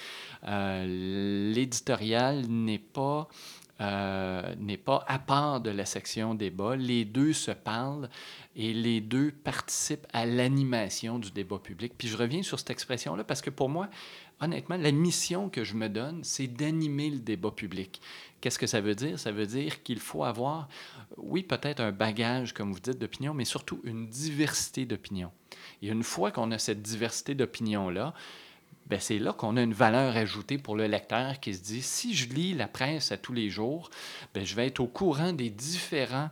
euh, 0.49 1.53
l'éditorial 1.53 2.47
n'est 2.49 2.81
pas, 2.81 3.29
euh, 3.81 4.55
n'est 4.59 4.79
pas 4.79 5.05
à 5.07 5.21
part 5.21 5.61
de 5.61 5.71
la 5.71 5.85
section 5.85 6.35
débat. 6.35 6.75
Les 6.75 7.05
deux 7.05 7.33
se 7.35 7.53
parlent 7.53 8.09
et 8.57 8.73
les 8.73 9.01
deux 9.01 9.31
participent 9.31 10.07
à 10.13 10.27
l'animation 10.27 11.19
du 11.19 11.31
débat 11.31 11.59
public. 11.59 11.93
Puis 11.97 12.09
je 12.09 12.17
reviens 12.17 12.43
sur 12.43 12.59
cette 12.59 12.71
expression-là 12.71 13.23
parce 13.25 13.43
que 13.43 13.51
pour 13.51 13.69
moi, 13.69 13.91
honnêtement, 14.43 14.77
la 14.77 14.93
mission 14.93 15.49
que 15.49 15.65
je 15.65 15.75
me 15.75 15.89
donne, 15.89 16.23
c'est 16.25 16.49
d'animer 16.49 17.11
le 17.11 17.19
débat 17.19 17.51
public. 17.51 18.01
Qu'est-ce 18.41 18.59
que 18.59 18.67
ça 18.67 18.81
veut 18.81 18.97
dire? 18.97 19.19
Ça 19.19 19.31
veut 19.31 19.47
dire 19.47 19.83
qu'il 19.83 20.01
faut 20.01 20.25
avoir, 20.25 20.69
oui, 21.17 21.43
peut-être 21.45 21.81
un 21.81 21.93
bagage, 21.93 22.53
comme 22.53 22.73
vous 22.73 22.81
dites, 22.81 22.99
d'opinion, 22.99 23.35
mais 23.35 23.45
surtout 23.45 23.81
une 23.85 24.09
diversité 24.09 24.85
d'opinions. 24.85 25.31
Et 25.81 25.89
une 25.89 26.03
fois 26.03 26.33
qu'on 26.33 26.51
a 26.51 26.59
cette 26.59 26.83
diversité 26.83 27.35
d'opinions-là, 27.35 28.15
c'est 28.99 29.19
là 29.19 29.33
qu'on 29.33 29.57
a 29.57 29.63
une 29.63 29.73
valeur 29.73 30.17
ajoutée 30.17 30.59
pour 30.59 30.77
le 30.77 30.87
lecteur 30.87 31.41
qui 31.41 31.55
se 31.55 31.63
dit, 31.63 31.83
si 31.83 32.15
je 32.15 32.29
lis 32.29 32.55
la 32.55 32.69
presse 32.69 33.13
à 33.13 33.17
tous 33.17 33.33
les 33.33 33.49
jours, 33.49 33.91
ben 34.35 34.45
je 34.45 34.55
vais 34.55 34.67
être 34.67 34.81
au 34.81 34.87
courant 34.87 35.33
des, 35.33 35.51
différents, 35.51 36.31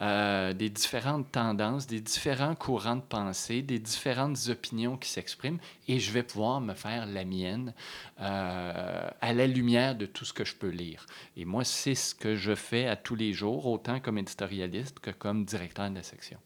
euh, 0.00 0.52
des 0.52 0.70
différentes 0.70 1.30
tendances, 1.32 1.86
des 1.86 2.00
différents 2.00 2.54
courants 2.54 2.96
de 2.96 3.02
pensée, 3.02 3.62
des 3.62 3.78
différentes 3.78 4.48
opinions 4.48 4.96
qui 4.96 5.10
s'expriment, 5.10 5.58
et 5.86 5.98
je 5.98 6.12
vais 6.12 6.22
pouvoir 6.22 6.60
me 6.60 6.74
faire 6.74 7.06
la 7.06 7.24
mienne 7.24 7.74
euh, 8.20 9.10
à 9.20 9.32
la 9.32 9.46
lumière 9.46 9.94
de 9.94 10.06
tout 10.06 10.24
ce 10.24 10.32
que 10.32 10.44
je 10.44 10.54
peux 10.54 10.70
lire. 10.70 11.06
Et 11.36 11.44
moi, 11.44 11.64
c'est 11.64 11.94
ce 11.94 12.14
que 12.14 12.34
je 12.34 12.54
fais 12.54 12.86
à 12.86 12.96
tous 12.96 13.14
les 13.14 13.32
jours, 13.32 13.66
autant 13.66 14.00
comme 14.00 14.18
éditorialiste 14.18 15.00
que 15.00 15.10
comme 15.10 15.44
directeur 15.44 15.90
de 15.90 15.96
la 15.96 16.02
section 16.02 16.38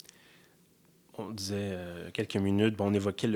on 1.18 1.30
disait 1.30 1.72
euh, 1.72 2.10
quelques 2.12 2.36
minutes, 2.36 2.80
on 2.80 2.94
évoquait 2.94 3.28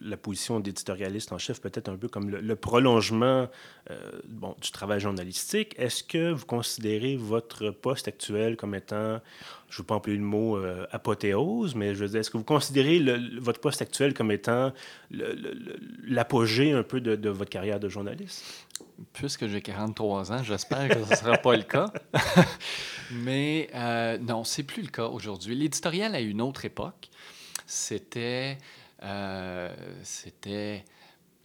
la 0.00 0.16
position 0.16 0.60
d'éditorialiste 0.60 1.32
en 1.32 1.38
chef, 1.38 1.60
peut-être 1.60 1.88
un 1.88 1.96
peu 1.96 2.08
comme 2.08 2.28
le, 2.28 2.56
prolongement 2.56 3.48
euh, 3.90 4.20
du 4.60 4.70
travail 4.70 5.00
journalistique. 5.00 5.74
Est-ce 5.78 6.04
que 6.04 6.32
vous 6.32 6.44
considérez 6.44 7.16
votre 7.16 7.70
poste 7.70 8.08
actuel 8.08 8.56
comme 8.56 8.74
étant, 8.74 9.20
je 9.68 9.76
ne 9.76 9.78
veux 9.82 9.86
pas 9.86 9.96
employer 9.96 10.18
le 10.18 10.24
mot 10.24 10.56
euh, 10.56 10.86
apothéose, 10.92 11.74
mais 11.74 11.94
je 11.94 12.04
veux 12.04 12.08
dire, 12.08 12.20
est-ce 12.20 12.30
que 12.30 12.38
vous 12.38 12.44
considérez 12.44 13.00
votre 13.38 13.60
poste 13.60 13.82
actuel 13.82 14.14
comme 14.14 14.30
étant 14.30 14.72
l'apogée 15.10 16.72
un 16.72 16.82
peu 16.82 17.00
de, 17.00 17.28
votre 17.28 17.50
carrière 17.50 17.80
de 17.80 17.88
journaliste? 17.88 18.44
Puisque 19.12 19.46
j'ai 19.46 19.62
43 19.62 20.32
ans, 20.32 20.42
j'espère 20.42 20.88
que 20.88 21.04
ce 21.04 21.10
ne 21.10 21.16
sera 21.16 21.38
pas 21.38 21.56
le 21.56 21.62
cas. 21.62 21.92
Mais 23.10 23.68
euh, 23.74 24.18
non, 24.18 24.44
c'est 24.44 24.62
plus 24.62 24.82
le 24.82 24.88
cas 24.88 25.06
aujourd'hui. 25.06 25.54
L'éditorial 25.54 26.14
à 26.14 26.20
une 26.20 26.40
autre 26.40 26.64
époque, 26.64 27.08
c'était 27.66 28.58
euh, 29.02 29.74
c'était 30.02 30.84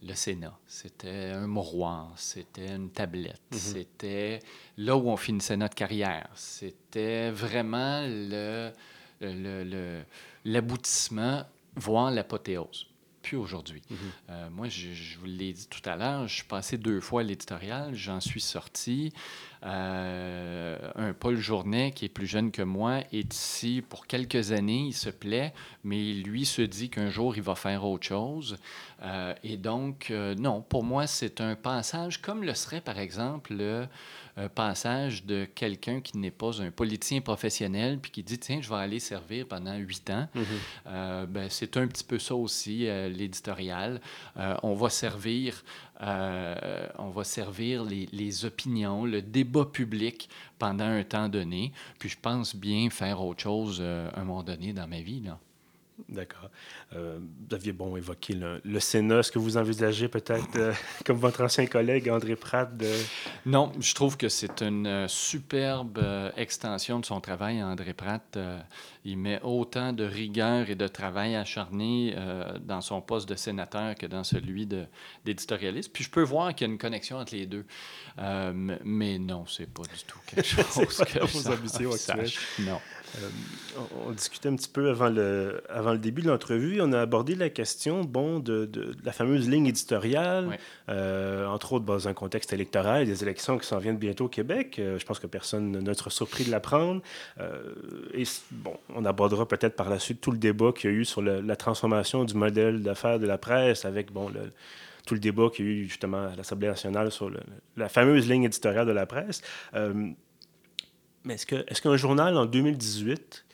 le 0.02 0.14
Sénat, 0.14 0.58
c'était 0.66 1.30
un 1.30 1.46
mouroir, 1.46 2.12
c'était 2.16 2.74
une 2.74 2.90
tablette, 2.90 3.40
mm-hmm. 3.52 3.56
c'était 3.56 4.40
là 4.76 4.96
où 4.96 5.08
on 5.08 5.16
finissait 5.16 5.56
notre 5.56 5.74
carrière. 5.74 6.28
C'était 6.34 7.30
vraiment 7.30 8.02
l'aboutissement, 10.44 11.38
le, 11.38 11.80
voire 11.80 12.10
l'apothéose 12.10 12.88
plus 13.22 13.36
aujourd'hui. 13.36 13.82
Mhm. 13.88 13.98
Euh, 14.30 14.50
moi, 14.50 14.68
je, 14.68 15.18
vous 15.18 15.26
l'ai 15.26 15.52
dit 15.52 15.68
tout 15.68 15.88
à 15.88 15.96
l'heure, 15.96 16.28
je 16.28 16.34
suis 16.34 16.44
passé 16.44 16.76
deux 16.76 17.00
fois 17.00 17.22
à 17.22 17.24
l'éditorial, 17.24 17.94
j'en 17.94 18.20
suis 18.20 18.40
sorti. 18.40 19.12
Euh, 19.64 20.76
un 20.96 21.12
Paul 21.12 21.36
Journet, 21.36 21.92
qui 21.92 22.06
est 22.06 22.08
plus 22.08 22.26
jeune 22.26 22.50
que 22.50 22.62
moi, 22.62 23.00
est 23.12 23.32
ici 23.34 23.82
pour 23.88 24.06
quelques 24.06 24.52
années, 24.52 24.86
il 24.88 24.94
se 24.94 25.10
plaît, 25.10 25.52
mais 25.84 26.12
lui 26.12 26.44
se 26.44 26.62
dit 26.62 26.90
qu'un 26.90 27.10
jour, 27.10 27.36
il 27.36 27.42
va 27.42 27.54
faire 27.54 27.84
autre 27.84 28.06
chose. 28.06 28.58
Euh, 29.02 29.34
et 29.44 29.56
donc, 29.56 30.12
non, 30.38 30.62
pour 30.62 30.84
moi, 30.84 31.06
c'est 31.06 31.40
un 31.40 31.54
passage 31.54 32.20
comme 32.20 32.44
le 32.44 32.54
serait, 32.54 32.80
par 32.80 32.98
exemple, 32.98 33.54
le 33.54 33.86
passage 34.54 35.26
de 35.26 35.44
quelqu'un 35.44 36.00
qui 36.00 36.16
n'est 36.16 36.30
pas 36.30 36.62
un 36.62 36.70
politicien 36.70 37.20
professionnel 37.20 37.98
puis 37.98 38.10
qui 38.10 38.22
dit 38.22 38.38
tiens 38.38 38.60
je 38.62 38.68
vais 38.68 38.76
aller 38.76 38.98
servir 38.98 39.46
pendant 39.46 39.76
huit 39.76 40.08
ans 40.08 40.26
mhm. 40.34 40.44
euh, 40.86 41.26
ben, 41.26 41.48
c'est 41.50 41.76
un 41.76 41.86
petit 41.86 42.04
peu 42.04 42.18
ça 42.18 42.34
aussi 42.34 42.86
euh, 42.86 43.08
l'éditorial 43.10 44.00
euh, 44.38 44.56
on 44.62 44.74
va 44.74 44.88
servir 44.88 45.62
on 46.02 47.10
va 47.10 47.24
servir 47.24 47.84
les, 47.84 48.44
opinions 48.44 49.04
le 49.04 49.22
débat 49.22 49.64
public 49.64 50.28
pendant 50.58 50.84
un 50.84 51.04
temps 51.04 51.28
donné 51.28 51.72
puis 51.98 52.08
je 52.08 52.18
pense 52.20 52.56
bien 52.56 52.90
faire 52.90 53.22
autre 53.22 53.42
chose 53.42 53.80
à 53.80 54.18
un 54.18 54.24
moment 54.24 54.42
donné 54.42 54.72
dans 54.72 54.88
ma 54.88 55.00
vie 55.00 55.20
là. 55.20 55.38
D'accord. 56.08 56.50
Euh, 56.94 57.18
vous 57.20 57.54
aviez 57.54 57.72
bon 57.72 57.96
évoqué 57.96 58.34
le, 58.34 58.80
Sénat. 58.80 59.20
Est-ce 59.20 59.32
que 59.32 59.38
vous 59.38 59.56
envisagez 59.56 60.08
peut-être, 60.08 60.56
euh, 60.56 60.72
comme 61.04 61.18
votre 61.18 61.42
ancien 61.42 61.66
collègue 61.66 62.08
André 62.08 62.34
Pratt, 62.34 62.74
de... 62.76 62.90
Non, 63.46 63.72
je 63.78 63.94
trouve 63.94 64.16
que 64.16 64.28
c'est 64.28 64.62
une 64.62 64.86
euh, 64.86 65.08
superbe 65.08 66.02
extension 66.36 66.98
de 66.98 67.04
son 67.04 67.20
travail. 67.20 67.62
André 67.62 67.92
Pratt, 67.92 68.38
il 69.04 69.18
met 69.18 69.40
autant 69.42 69.92
de 69.92 70.04
rigueur 70.04 70.70
et 70.70 70.74
de 70.74 70.88
travail 70.88 71.36
acharné 71.36 72.14
dans 72.60 72.80
son 72.80 73.00
poste 73.00 73.28
de 73.28 73.34
sénateur 73.34 73.94
que 73.94 74.06
dans 74.06 74.24
celui 74.24 74.66
d'éditorialiste. 75.24 75.92
Puis 75.92 76.04
je 76.04 76.10
peux 76.10 76.22
voir 76.22 76.54
qu'il 76.54 76.66
y 76.66 76.70
a 76.70 76.72
une 76.72 76.78
connexion 76.78 77.18
entre 77.18 77.34
les 77.34 77.46
deux. 77.46 77.64
mais 78.84 79.18
non, 79.18 79.46
c'est 79.46 79.68
pas 79.68 79.82
du 79.82 80.04
tout 80.06 80.18
quelque 80.26 80.46
chose 80.46 81.02
que 81.06 81.18
vos 81.20 81.52
ambitions 81.52 81.92
actuelles. 81.92 82.30
Non. 82.60 82.80
Euh, 83.16 83.28
on, 84.06 84.10
discutait 84.12 84.48
un 84.48 84.56
petit 84.56 84.68
peu 84.68 84.90
avant 84.90 85.08
le, 85.08 85.62
avant 85.68 85.92
le 85.92 85.98
début 85.98 86.22
de 86.22 86.28
l'entrevue. 86.28 86.80
On 86.80 86.92
a 86.92 87.00
abordé 87.00 87.34
la 87.34 87.50
question 87.50 88.02
bon, 88.02 88.38
de, 88.38 88.66
de, 88.66 88.94
la 89.04 89.12
fameuse 89.12 89.48
ligne 89.48 89.66
éditoriale, 89.66 90.58
euh, 90.88 91.46
entre 91.46 91.74
autres 91.74 91.84
dans 91.84 92.08
un 92.08 92.14
contexte 92.14 92.52
électoral, 92.52 93.06
des 93.06 93.22
élections 93.22 93.58
qui 93.58 93.66
s'en 93.66 93.78
viennent 93.78 93.98
bientôt 93.98 94.26
au 94.26 94.28
Québec. 94.28 94.78
Euh, 94.78 94.98
je 94.98 95.04
pense 95.04 95.18
que 95.18 95.26
personne 95.26 95.72
ne 95.72 95.94
sera 95.94 96.10
surpris 96.10 96.44
de 96.44 96.50
l'apprendre. 96.50 97.02
et 98.14 98.24
bon, 98.50 98.76
on 98.94 99.04
abordera 99.04 99.46
peut-être 99.46 99.76
par 99.76 99.90
la 99.90 99.98
suite 99.98 100.20
tout 100.20 100.30
le 100.30 100.38
débat 100.38 100.72
qu'il 100.72 100.90
y 100.90 100.92
a 100.92 100.96
eu 100.96 101.04
sur 101.04 101.22
la 101.22 101.56
transformation 101.56 102.24
du 102.24 102.34
modèle 102.34 102.82
d'affaires 102.82 103.18
de 103.18 103.26
la 103.26 103.38
presse 103.38 103.84
avec 103.84 104.12
bon, 104.12 104.28
le, 104.28 104.52
tout 105.06 105.14
le 105.14 105.20
débat 105.20 105.48
qu'il 105.50 105.66
y 105.66 105.68
a 105.68 105.72
eu 105.72 105.84
justement 105.84 106.28
à 106.28 106.36
l'Assemblée 106.36 106.68
nationale 106.68 107.10
sur 107.10 107.30
la 107.76 107.88
fameuse 107.88 108.28
ligne 108.28 108.44
éditoriale 108.44 108.86
de 108.86 108.92
la 108.92 109.06
presse. 109.06 109.42
Mais 111.24 111.34
est-ce 111.34 111.46
qu'un 111.46 111.62
est 111.66 111.80
qu'un 111.80 111.96
journal 111.96 112.36
en 112.36 112.46
2018 112.46 113.44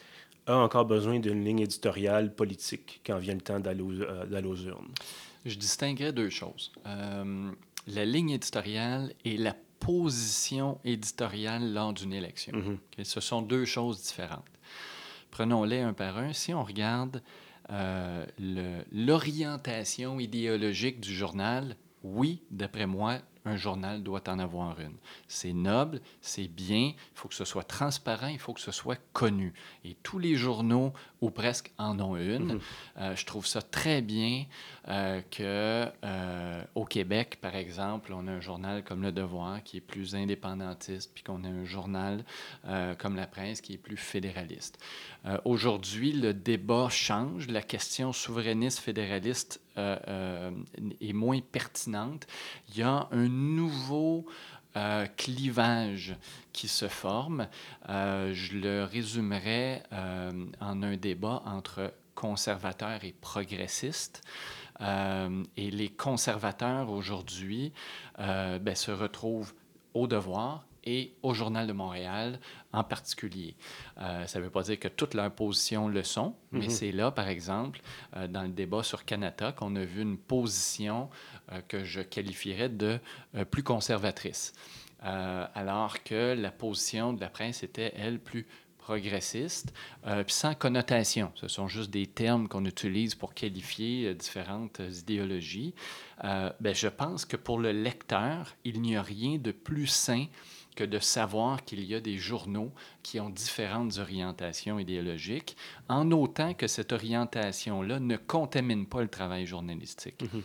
a 0.46 0.56
encore 0.56 0.86
besoin 0.86 1.18
d'une 1.18 1.44
ligne 1.44 1.60
éditoriale 1.60 2.34
politique 2.34 3.00
quand 3.04 3.18
vient 3.18 3.34
le 3.34 3.40
temps 3.40 3.60
d'aller 3.60 3.82
aux, 3.82 3.92
euh, 4.00 4.66
urnes? 4.66 4.92
Je 5.44 5.56
distinguerais 5.56 6.12
deux 6.12 6.30
choses. 6.30 6.72
Euh, 6.86 7.50
la 7.86 8.04
ligne 8.04 8.30
éditoriale 8.30 9.12
et 9.24 9.36
la 9.36 9.54
position 9.80 10.78
éditoriale 10.84 11.72
lors 11.72 11.92
d'une 11.92 12.12
élection. 12.12 12.52
Mm-hmm. 12.52 13.04
Ce 13.04 13.20
sont 13.20 13.42
deux 13.42 13.64
choses 13.64 14.02
différentes. 14.02 14.44
Prenons-les 15.30 15.80
un 15.80 15.92
par 15.92 16.18
un. 16.18 16.32
Si 16.32 16.52
on 16.52 16.64
regarde 16.64 17.22
euh, 17.70 18.24
l'orientation 18.92 20.18
idéologique 20.18 21.00
du 21.00 21.14
journal, 21.14 21.76
oui, 22.02 22.42
d'après 22.50 22.86
moi, 22.86 23.18
un 23.48 23.56
journal 23.56 24.02
doit 24.02 24.28
en 24.28 24.38
avoir 24.38 24.78
une. 24.80 24.96
C'est 25.26 25.52
noble, 25.52 26.00
c'est 26.20 26.48
bien, 26.48 26.92
il 26.94 27.14
faut 27.14 27.28
que 27.28 27.34
ce 27.34 27.44
soit 27.44 27.64
transparent, 27.64 28.28
il 28.28 28.38
faut 28.38 28.52
que 28.52 28.60
ce 28.60 28.72
soit 28.72 29.00
connu. 29.12 29.52
Et 29.84 29.96
tous 30.02 30.18
les 30.18 30.34
journaux, 30.34 30.92
ou 31.20 31.30
presque, 31.30 31.72
en 31.78 31.98
ont 32.00 32.16
une. 32.16 32.54
Mhm. 32.54 32.60
Euh, 32.98 33.16
je 33.16 33.26
trouve 33.26 33.46
ça 33.46 33.62
très 33.62 34.02
bien 34.02 34.44
euh, 34.88 35.20
que 35.30 35.86
euh, 36.04 36.64
au 36.74 36.84
Québec, 36.84 37.38
par 37.40 37.56
exemple, 37.56 38.12
on 38.12 38.26
a 38.28 38.32
un 38.32 38.40
journal 38.40 38.84
comme 38.84 39.02
Le 39.02 39.12
Devoir 39.12 39.62
qui 39.62 39.78
est 39.78 39.82
plus 39.82 40.14
indépendantiste, 40.14 41.10
puis 41.14 41.24
qu'on 41.24 41.42
a 41.44 41.48
un 41.48 41.64
journal 41.64 42.24
comme 42.98 43.16
La 43.16 43.26
Presse 43.26 43.60
qui 43.60 43.74
est 43.74 43.78
plus 43.78 43.96
fédéraliste. 43.96 44.78
Aujourd'hui, 45.44 46.12
le 46.12 46.34
débat 46.34 46.88
change. 46.90 47.48
La 47.48 47.62
question 47.62 48.12
souverainiste-fédéraliste 48.12 49.60
est 49.78 51.12
moins 51.12 51.40
pertinente. 51.40 52.26
Il 52.68 52.78
y 52.78 52.82
a 52.82 53.08
un 53.10 53.28
nouveau 53.28 54.26
euh, 54.78 55.06
clivage 55.16 56.14
qui 56.52 56.68
se 56.68 56.88
forme. 56.88 57.48
Euh, 57.88 58.32
je 58.34 58.58
le 58.58 58.84
résumerai 58.84 59.82
euh, 59.92 60.30
en 60.60 60.82
un 60.82 60.96
débat 60.96 61.42
entre 61.46 61.94
conservateurs 62.14 63.02
et 63.02 63.14
progressistes. 63.18 64.22
et 64.80 65.70
les 65.70 65.88
conservateurs 65.88 66.90
aujourd'hui 66.90 67.72
ben, 68.18 68.74
se 68.74 68.92
retrouvent 68.92 69.52
au 69.94 70.06
devoir 70.06 70.67
et 70.88 71.12
au 71.22 71.34
Journal 71.34 71.66
de 71.66 71.74
Montréal 71.74 72.40
en 72.72 72.82
particulier. 72.82 73.56
Euh, 74.00 74.26
ça 74.26 74.38
ne 74.38 74.44
veut 74.44 74.50
pas 74.50 74.62
dire 74.62 74.80
que 74.80 74.88
toutes 74.88 75.12
leurs 75.12 75.30
positions 75.30 75.86
le 75.86 76.02
sont, 76.02 76.34
mais 76.50 76.64
mhm. 76.64 76.70
c'est 76.70 76.92
là, 76.92 77.10
par 77.10 77.28
exemple, 77.28 77.80
euh, 78.16 78.26
dans 78.26 78.42
le 78.42 78.48
débat 78.48 78.82
sur 78.82 79.04
Canada, 79.04 79.52
qu'on 79.52 79.76
a 79.76 79.84
vu 79.84 80.00
une 80.00 80.16
position 80.16 81.10
euh, 81.52 81.60
que 81.68 81.84
je 81.84 82.00
qualifierais 82.00 82.70
de 82.70 82.98
plus 83.50 83.62
conservatrice. 83.62 84.54
alors 85.02 86.02
que 86.02 86.34
la 86.34 86.50
position 86.50 87.12
de 87.12 87.20
la 87.20 87.28
presse 87.28 87.62
était, 87.62 87.92
elle, 87.96 88.18
plus 88.18 88.46
progressiste, 88.78 89.74
puis 90.02 90.34
sans 90.34 90.54
connotation. 90.54 91.30
Ce 91.34 91.46
sont 91.46 91.68
juste 91.68 91.90
des 91.90 92.06
termes 92.06 92.48
qu'on 92.48 92.64
utilise 92.64 93.14
pour 93.14 93.34
qualifier 93.34 94.14
différentes 94.14 94.80
idéologies. 94.80 95.74
ben, 96.22 96.74
je 96.74 96.88
pense 96.88 97.26
que 97.26 97.36
pour 97.36 97.58
le 97.58 97.72
lecteur, 97.72 98.56
il 98.64 98.80
n'y 98.80 98.96
a 98.96 99.02
rien 99.02 99.36
de 99.36 99.52
plus 99.52 99.88
sain 99.88 100.26
que 100.78 100.84
de 100.84 101.00
savoir 101.00 101.64
qu'il 101.64 101.82
y 101.82 101.92
a 101.96 102.00
des 102.00 102.18
journaux 102.18 102.70
qui 103.02 103.18
ont 103.18 103.30
différentes 103.30 103.98
orientations 103.98 104.78
idéologiques, 104.78 105.56
en 105.88 106.12
autant 106.12 106.54
que 106.54 106.68
cette 106.68 106.92
orientation-là 106.92 107.98
ne 107.98 108.16
contamine 108.16 108.86
pas 108.86 109.02
le 109.02 109.08
travail 109.08 109.44
journalistique. 109.44 110.22
Mhm. 110.22 110.42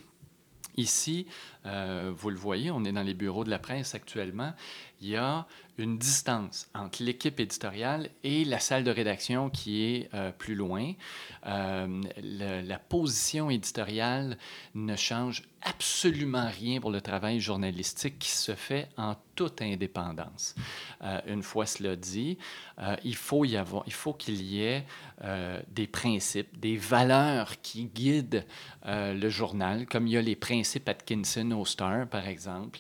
Ici, 0.76 1.28
euh, 1.68 2.12
vous 2.16 2.32
le 2.32 2.36
voyez, 2.36 2.72
on 2.72 2.84
est 2.84 2.92
dans 2.92 3.04
les 3.04 3.14
bureaux 3.14 3.44
de 3.44 3.52
la 3.52 3.60
presse 3.60 3.94
actuellement, 3.94 4.54
il 5.02 5.10
y 5.10 5.16
a 5.16 5.46
une 5.78 5.98
distance 5.98 6.70
entre 6.76 7.04
l'équipe 7.04 7.40
éditoriale 7.40 8.10
et 8.24 8.46
la 8.46 8.60
salle 8.60 8.84
de 8.84 8.92
rédaction 8.92 9.50
qui 9.50 9.84
est 9.84 10.10
euh, 10.14 10.32
plus 10.32 10.56
loin. 10.56 10.94
Euh, 11.48 12.02
la 12.22 12.80
position 12.80 13.50
éditoriale 13.50 14.38
ne 14.76 14.96
change 14.96 15.44
absolument 15.64 16.48
rien 16.48 16.82
pour 16.82 16.92
le 16.92 17.00
travail 17.02 17.40
journalistique 17.40 18.20
qui 18.20 18.30
se 18.30 18.54
fait 18.54 18.90
en 18.98 19.16
toute 19.36 19.62
indépendance. 19.62 20.56
Euh, 21.02 21.22
une 21.26 21.42
fois 21.42 21.66
cela 21.66 21.96
dit, 21.96 22.38
il 23.04 23.16
faut 23.16 23.46
y 23.46 23.56
avoir, 23.56 23.84
il 23.88 23.94
faut 23.94 24.14
qu'il 24.14 24.42
y 24.42 24.64
ait 24.64 24.86
des 25.70 25.88
principes, 25.88 26.60
des 26.60 26.76
valeurs 26.76 27.62
qui 27.62 27.86
guident 27.86 28.46
le 28.86 29.30
journal, 29.30 29.86
comme 29.86 30.08
il 30.08 30.14
y 30.14 30.18
a 30.18 30.22
les 30.22 30.36
principes 30.36 30.90
Atkinson 30.90 31.52
au 31.52 31.66
Star, 31.66 32.08
par 32.08 32.28
exemple, 32.28 32.80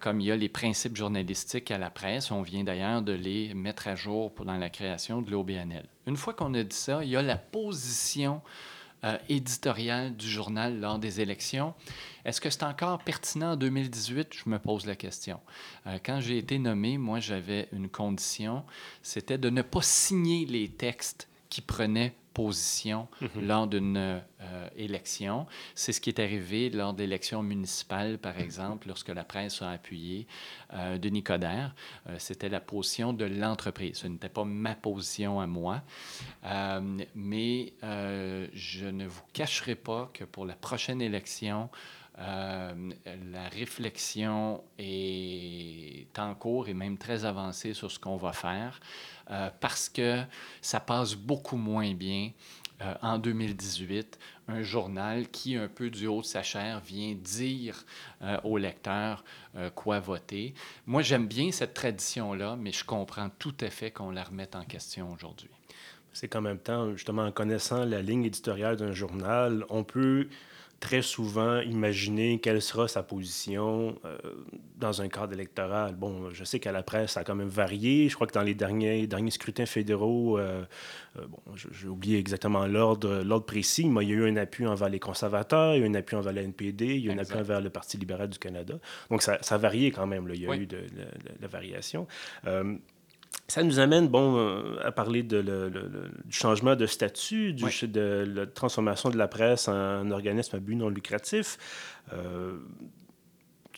comme 0.00 0.20
il 0.20 0.26
y 0.26 0.32
a 0.32 0.36
les 0.36 0.48
principes 0.48 0.96
journalistiques 0.96 1.70
à 1.70 1.78
la 1.78 1.90
presse. 1.90 2.30
On 2.30 2.42
vient 2.42 2.64
d'ailleurs 2.64 3.02
de 3.02 3.12
les 3.12 3.54
mettre 3.54 3.86
à 3.86 3.94
jour 3.94 4.32
dans 4.44 4.56
la 4.56 4.70
création 4.70 5.22
de 5.22 5.30
l'OBNL. 5.30 5.86
Une 6.06 6.16
fois 6.16 6.34
qu'on 6.34 6.52
a 6.54 6.64
dit 6.64 6.76
ça, 6.76 7.04
il 7.04 7.10
y 7.10 7.16
a 7.16 7.22
la 7.22 7.36
position 7.36 8.42
euh, 9.04 9.16
éditoriale 9.28 10.16
du 10.16 10.28
journal 10.28 10.80
lors 10.80 10.98
des 10.98 11.20
élections. 11.20 11.72
Est-ce 12.24 12.40
que 12.40 12.50
c'est 12.50 12.64
encore 12.64 12.98
pertinent 12.98 13.52
en 13.52 13.56
2018? 13.56 14.30
Je 14.32 14.50
me 14.50 14.58
pose 14.58 14.86
la 14.86 14.96
question. 14.96 15.38
Euh, 15.86 16.00
quand 16.04 16.20
j'ai 16.20 16.36
été 16.36 16.58
nommé, 16.58 16.98
moi, 16.98 17.20
j'avais 17.20 17.68
une 17.70 17.88
condition, 17.88 18.64
c'était 19.00 19.38
de 19.38 19.50
ne 19.50 19.62
pas 19.62 19.82
signer 19.82 20.46
les 20.46 20.68
textes 20.68 21.28
qui 21.48 21.60
prenaient 21.60 22.12
mhm. 22.38 23.46
lors 23.46 23.66
d'une 23.66 23.96
euh, 23.96 24.68
élection. 24.76 25.46
C'est 25.74 25.92
ce 25.92 26.00
qui 26.00 26.10
est 26.10 26.20
arrivé 26.20 26.70
lors 26.70 26.94
d'élections 26.94 27.42
municipales, 27.42 28.18
par 28.18 28.38
exemple, 28.38 28.88
lorsque 28.88 29.08
la 29.08 29.24
presse 29.24 29.62
a 29.62 29.70
appuyé 29.70 30.26
euh, 30.74 30.98
Denis 30.98 31.22
Coderre. 31.22 31.74
Euh, 32.08 32.16
C'était 32.18 32.48
la 32.48 32.60
position 32.60 33.12
de 33.12 33.24
l'entreprise. 33.24 33.98
Ce 33.98 34.06
n'était 34.06 34.28
pas 34.28 34.44
ma 34.44 34.74
position 34.74 35.40
à 35.40 35.46
moi. 35.46 35.82
Euh, 36.44 36.98
mais 37.14 37.74
je 38.52 38.86
ne 38.86 39.06
vous 39.06 39.22
cacherai 39.32 39.74
pas 39.74 40.10
que 40.12 40.24
pour 40.24 40.46
la 40.46 40.54
prochaine 40.54 41.02
élection, 41.02 41.68
la 42.18 43.48
réflexion 43.52 44.62
est 44.78 46.18
en 46.18 46.34
cours 46.34 46.68
et 46.68 46.74
même 46.74 46.98
très 46.98 47.24
avancée 47.24 47.74
sur 47.74 47.90
ce 47.90 47.98
qu'on 47.98 48.16
va 48.16 48.32
faire. 48.32 48.80
Euh, 49.30 49.50
parce 49.60 49.88
que 49.88 50.22
ça 50.62 50.80
passe 50.80 51.14
beaucoup 51.14 51.58
moins 51.58 51.92
bien 51.92 52.30
euh, 52.80 52.94
en 53.02 53.18
2018, 53.18 54.18
un 54.48 54.62
journal 54.62 55.28
qui, 55.28 55.56
un 55.56 55.68
peu 55.68 55.90
du 55.90 56.06
haut 56.06 56.22
de 56.22 56.26
sa 56.26 56.42
chair, 56.42 56.80
vient 56.80 57.14
dire 57.14 57.84
euh, 58.22 58.38
aux 58.44 58.56
lecteurs 58.56 59.24
quoi 59.74 59.98
voter. 59.98 60.54
Moi, 60.86 61.02
j'aime 61.02 61.26
bien 61.26 61.50
cette 61.50 61.74
tradition-là, 61.74 62.56
mais 62.56 62.70
je 62.70 62.84
comprends 62.84 63.28
tout 63.40 63.54
à 63.60 63.70
fait 63.70 63.90
qu'on 63.90 64.12
la 64.12 64.22
remette 64.22 64.54
en 64.54 64.64
question 64.64 65.12
aujourd'hui. 65.12 65.50
C'est 66.12 66.28
qu'en 66.28 66.40
même 66.40 66.60
temps, 66.60 66.92
justement, 66.92 67.24
en 67.24 67.32
connaissant 67.32 67.84
la 67.84 68.00
ligne 68.00 68.24
éditoriale 68.24 68.76
d'un 68.76 68.92
journal, 68.92 69.64
on 69.68 69.82
peut 69.82 70.28
très 70.80 71.02
souvent 71.02 71.60
imaginer 71.60 72.38
quelle 72.38 72.62
sera 72.62 72.86
sa 72.86 73.02
position 73.02 73.96
euh, 74.04 74.16
dans 74.76 75.02
un 75.02 75.08
cadre 75.08 75.32
électoral. 75.32 75.96
Bon, 75.96 76.30
je 76.30 76.44
sais 76.44 76.60
qu'à 76.60 76.70
la 76.70 76.82
presse, 76.82 77.12
ça 77.12 77.20
a 77.20 77.24
quand 77.24 77.34
même 77.34 77.48
varié. 77.48 78.08
Je 78.08 78.14
crois 78.14 78.26
que 78.26 78.32
dans 78.32 78.42
les 78.42 78.54
derniers, 78.54 79.06
derniers 79.06 79.32
scrutins 79.32 79.66
fédéraux, 79.66 80.38
euh, 80.38 80.64
euh, 81.18 81.26
bon, 81.26 81.38
j'ai 81.54 81.88
oublié 81.88 82.18
exactement 82.18 82.66
l'ordre, 82.66 83.22
l'ordre 83.24 83.46
précis, 83.46 83.88
mais 83.88 84.04
il 84.04 84.10
y 84.10 84.12
a 84.12 84.16
eu 84.16 84.28
un 84.28 84.36
appui 84.36 84.66
envers 84.66 84.88
les 84.88 85.00
conservateurs, 85.00 85.74
il 85.74 85.80
y 85.80 85.82
a 85.82 85.86
eu 85.86 85.90
un 85.90 85.94
appui 85.94 86.16
envers 86.16 86.32
la 86.32 86.42
NPD, 86.42 86.86
il 86.86 87.06
y 87.06 87.08
a 87.08 87.12
eu 87.12 87.16
un 87.16 87.18
appui 87.18 87.38
envers 87.38 87.60
le 87.60 87.70
Parti 87.70 87.96
libéral 87.96 88.28
du 88.28 88.38
Canada. 88.38 88.74
Donc, 89.10 89.22
ça, 89.22 89.38
ça 89.42 89.56
a 89.56 89.58
varié 89.58 89.90
quand 89.90 90.06
même. 90.06 90.28
Là. 90.28 90.34
Il 90.34 90.42
y 90.42 90.46
a 90.46 90.56
eu 90.56 90.66
de, 90.66 90.78
la 91.40 91.48
variation. 91.48 92.06
Ça 93.50 93.62
nous 93.62 93.80
amène, 93.80 94.08
bon, 94.08 94.36
euh, 94.36 94.78
à 94.84 94.92
parler 94.92 95.22
de 95.22 95.40
du 95.42 96.36
changement 96.36 96.76
de 96.76 96.84
statut, 96.84 97.54
du, 97.54 97.64
de 97.88 98.24
la 98.34 98.46
transformation 98.46 99.08
de 99.08 99.16
la 99.16 99.26
presse 99.26 99.68
en 99.68 100.10
organisme 100.10 100.56
à 100.56 100.58
but 100.58 100.76
non 100.76 100.90
lucratif. 100.90 101.56
Euh, 102.12 102.58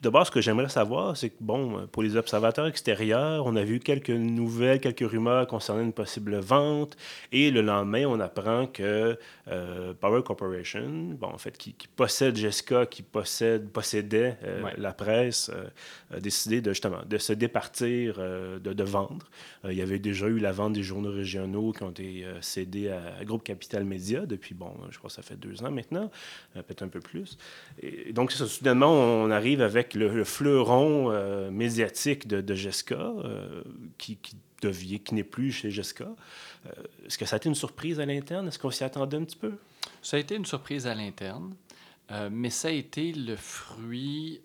d'abord, 0.00 0.26
ce 0.26 0.30
que 0.30 0.40
j'aimerais 0.40 0.68
savoir, 0.68 1.16
c'est 1.16 1.30
que, 1.30 1.36
bon, 1.40 1.86
pour 1.88 2.02
les 2.02 2.16
observateurs 2.16 2.66
extérieurs, 2.66 3.46
on 3.46 3.56
a 3.56 3.62
vu 3.62 3.80
quelques 3.80 4.10
nouvelles, 4.10 4.80
quelques 4.80 5.08
rumeurs 5.08 5.46
concernant 5.46 5.82
une 5.82 5.92
possible 5.92 6.36
vente. 6.36 6.96
Et 7.32 7.50
le 7.50 7.60
lendemain, 7.60 8.06
on 8.06 8.20
apprend 8.20 8.66
que 8.66 9.18
euh, 9.48 9.94
Power 9.94 10.22
Corporation, 10.22 11.16
bon, 11.18 11.28
en 11.28 11.38
fait, 11.38 11.56
qui, 11.58 11.74
possède 11.96 12.36
Jessica, 12.36 12.86
qui 12.86 13.02
possède, 13.02 13.68
possédait 13.70 14.38
euh, 14.44 14.62
la 14.78 14.92
presse, 14.92 15.50
euh, 15.54 16.16
a 16.16 16.20
décidé 16.20 16.60
de, 16.60 16.70
justement, 16.70 17.00
de 17.06 17.18
se 17.18 17.32
départir, 17.32 18.16
de, 18.18 18.58
de, 18.58 18.84
vendre. 18.84 19.26
il 19.64 19.74
y 19.74 19.82
avait 19.82 19.98
déjà 19.98 20.26
eu 20.26 20.38
la 20.38 20.52
vente 20.52 20.72
des 20.72 20.82
journaux 20.82 21.12
régionaux 21.12 21.72
qui 21.72 21.82
ont 21.82 21.90
été 21.90 22.24
cédés 22.40 22.90
à, 22.90 23.24
Groupe 23.24 23.44
Capital 23.44 23.84
Média 23.84 24.26
depuis, 24.26 24.54
bon, 24.54 24.72
je 24.90 24.98
crois 24.98 25.08
que 25.08 25.14
ça 25.14 25.22
fait 25.22 25.36
deux 25.36 25.62
ans 25.62 25.70
maintenant, 25.70 26.10
peut-être 26.54 26.82
un 26.82 26.88
peu 26.88 27.00
plus. 27.00 27.38
Et 27.82 28.12
donc, 28.12 28.32
ça, 28.32 28.46
soudainement, 28.46 28.90
on 28.90 29.30
arrive 29.30 29.62
avec 29.62 29.89
le, 29.94 30.24
fleuron 30.24 31.10
euh, 31.10 31.50
médiatique 31.50 32.26
de, 32.26 32.40
de 32.40 32.54
Jessica, 32.54 32.94
euh, 32.94 33.62
qui, 33.98 34.16
qui, 34.16 34.36
devient, 34.62 35.00
qui 35.00 35.14
n'est 35.14 35.24
plus 35.24 35.52
chez 35.52 35.70
Jessica. 35.70 36.08
Euh, 36.66 36.70
est-ce 37.06 37.18
que 37.18 37.24
ça 37.24 37.36
a 37.36 37.38
été 37.38 37.48
une 37.48 37.54
surprise 37.54 38.00
à 38.00 38.06
l'interne? 38.06 38.48
Est-ce 38.48 38.58
qu'on 38.58 38.70
s'y 38.70 38.84
attendait 38.84 39.16
un 39.16 39.24
petit 39.24 39.36
peu? 39.36 39.54
Ça 40.02 40.16
a 40.16 40.20
été 40.20 40.34
une 40.34 40.46
surprise 40.46 40.86
à 40.86 40.94
l'interne. 40.94 41.54
mais 42.30 42.50
ça 42.50 42.68
a 42.68 42.72
été 42.72 43.12
le 43.12 43.36
fruit 43.36 44.42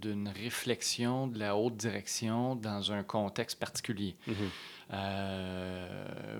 d'une 0.00 0.28
réflexion 0.28 1.26
de 1.26 1.40
la 1.40 1.56
haute 1.56 1.76
direction 1.76 2.54
dans 2.54 2.92
un 2.92 3.02
contexte 3.02 3.58
particulier. 3.58 4.14
Mm-hmm. 4.28 4.92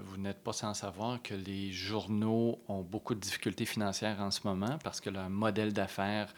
vous 0.05 0.17
n'êtes 0.19 0.43
pas 0.45 0.53
sans 0.53 0.73
savoir 0.75 1.21
que 1.23 1.35
les 1.35 1.73
journaux 1.73 2.61
ont 2.69 2.83
beaucoup 2.83 3.17
de 3.17 3.21
difficultés 3.21 3.67
financières 3.67 4.21
en 4.21 4.31
ce 4.31 4.41
moment 4.45 4.79
parce 4.85 5.01
que 5.01 5.11
leur 5.11 5.29
modèle 5.29 5.73
d'affaires 5.73 6.33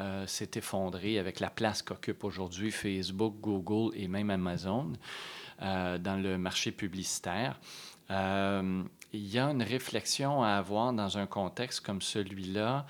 euh, 0.00 0.28
s'est 0.28 0.50
effondré 0.54 1.18
avec 1.18 1.40
la 1.40 1.50
place 1.50 1.82
qu'occupent 1.82 2.22
aujourd'hui 2.22 2.70
Facebook, 2.70 3.34
Google 3.40 3.92
et 3.96 4.06
même 4.06 4.30
Amazon 4.30 4.92
euh, 5.60 5.98
dans 5.98 6.14
le 6.14 6.38
marché 6.38 6.70
publicitaire. 6.70 7.58
Euh, 8.10 8.84
il 9.12 9.26
y 9.26 9.40
a 9.40 9.46
une 9.46 9.62
réflexion 9.62 10.44
à 10.44 10.50
avoir 10.50 10.92
dans 10.92 11.18
un 11.18 11.26
contexte 11.26 11.80
comme 11.80 12.00
celui-là 12.00 12.86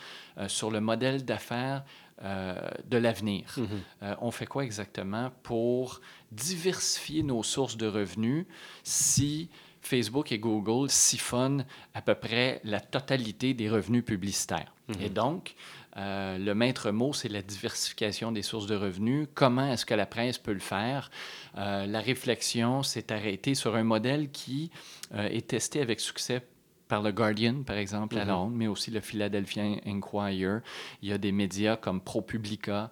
sur 0.48 0.70
le 0.70 0.80
modèle 0.80 1.24
d'affaires 1.24 1.84
de 2.20 2.98
l'avenir. 2.98 3.56
Mm-hmm. 3.56 4.16
on 4.20 4.32
fait 4.32 4.46
quoi 4.46 4.64
exactement 4.64 5.30
pour 5.44 6.00
diversifier 6.32 7.22
nos 7.22 7.44
sources 7.44 7.76
de 7.76 7.86
revenus 7.86 8.46
si 8.82 9.48
Facebook 9.80 10.32
et 10.32 10.40
Google 10.40 10.90
siphonnent 10.90 11.64
à 11.94 12.02
peu 12.02 12.16
près 12.16 12.60
la 12.64 12.80
totalité 12.80 13.54
des 13.54 13.70
revenus 13.70 14.04
publicitaires? 14.04 14.74
Mm-hmm. 14.88 15.02
Et 15.02 15.08
donc, 15.08 15.54
euh, 15.98 16.38
le 16.38 16.54
maître 16.54 16.90
mot, 16.90 17.12
c'est 17.12 17.28
la 17.28 17.42
diversification 17.42 18.30
des 18.32 18.42
sources 18.42 18.66
de 18.66 18.76
revenus. 18.76 19.26
Comment 19.34 19.72
est-ce 19.72 19.84
que 19.84 19.94
la 19.94 20.06
presse 20.06 20.38
peut 20.38 20.52
le 20.52 20.61
faire? 20.61 21.11
Euh, 21.56 21.87
la 21.87 22.00
réflexion 22.00 22.82
s'est 22.82 23.12
arrêtée 23.12 23.54
sur 23.54 23.74
un 23.74 23.84
modèle 23.84 24.30
qui 24.30 24.70
euh, 25.14 25.28
est 25.28 25.48
testé 25.48 25.80
avec 25.80 26.00
succès 26.00 26.42
par 26.87 27.02
le 27.02 27.12
Guardian, 27.12 27.64
par 27.64 27.76
exemple, 27.76 28.16
à 28.16 28.24
mm-hmm. 28.24 28.28
Londres, 28.28 28.54
mais 28.54 28.66
aussi 28.66 28.90
le 28.90 29.00
Philadelphia 29.00 29.62
Inquirer. 29.84 30.61
Il 31.02 31.08
y 31.08 31.12
a 31.12 31.18
des 31.18 31.32
médias 31.32 31.76
comme 31.76 32.00
ProPublica 32.00 32.90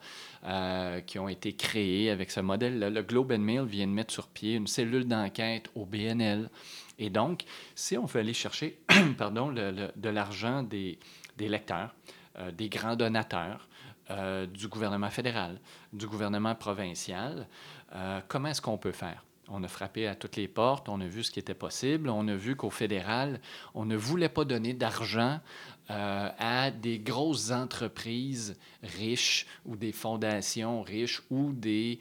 qui 1.07 1.19
ont 1.19 1.29
été 1.29 1.55
créés 1.55 2.11
avec 2.11 2.31
ce 2.31 2.39
modèle. 2.41 2.79
Le 2.79 3.03
Globe 3.03 3.33
and 3.33 3.39
Mail 3.39 3.65
vient 3.65 3.87
de 3.87 3.93
mettre 3.93 4.13
sur 4.13 4.29
pied 4.29 4.55
une 4.55 4.67
cellule 4.67 5.09
d'enquête 5.09 5.71
au 5.75 5.87
BNL. 5.87 6.51
Et 6.99 7.09
donc, 7.09 7.45
si 7.75 7.97
on 7.97 8.05
veut 8.05 8.21
aller 8.21 8.35
chercher 8.35 8.79
pardon, 9.19 9.51
de 9.51 10.09
l'argent 10.09 10.63
des, 10.63 10.99
des 11.39 11.49
lecteurs, 11.49 11.95
euh, 12.39 12.51
des 12.51 12.69
grands 12.69 12.97
donateurs 12.97 13.69
euh, 14.11 14.47
du 14.47 14.69
gouvernement 14.69 15.11
fédéral, 15.11 15.59
du 15.93 16.07
gouvernement 16.07 16.55
provincial. 16.55 17.49
Euh, 17.95 18.21
comment 18.29 18.49
est-ce 18.49 18.63
qu'on 18.63 18.79
peut 18.79 18.93
faire? 18.93 19.25
On 19.49 19.63
a 19.63 19.69
frappé 19.69 20.09
à 20.09 20.17
toutes 20.17 20.37
les 20.37 20.49
portes, 20.49 20.89
on 20.89 21.01
a 21.01 21.07
vu 21.07 21.23
ce 21.23 21.31
qui 21.31 21.39
était 21.39 21.55
possible, 21.55 22.09
on 22.09 22.27
a 22.27 22.35
vu 22.35 22.57
qu'au 22.57 22.71
fédéral, 22.71 23.41
on 23.75 23.85
ne 23.85 23.97
voulait 23.97 24.29
pas 24.29 24.45
donner 24.45 24.75
d'argent 24.75 25.41
à 25.89 26.73
des 26.73 26.99
grosses 26.99 27.53
entreprises 27.53 28.59
riches 28.83 29.47
ou 29.65 29.77
des 29.77 29.93
fondations 29.93 30.83
riches 30.83 31.23
ou 31.31 31.53
des 31.53 32.01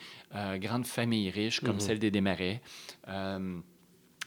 grandes 0.56 0.88
familles 0.88 1.30
riches 1.30 1.60
comme 1.60 1.78
mm-hmm. 1.78 1.80
celle 1.82 2.00
des 2.00 2.10
Desmarais. 2.10 2.63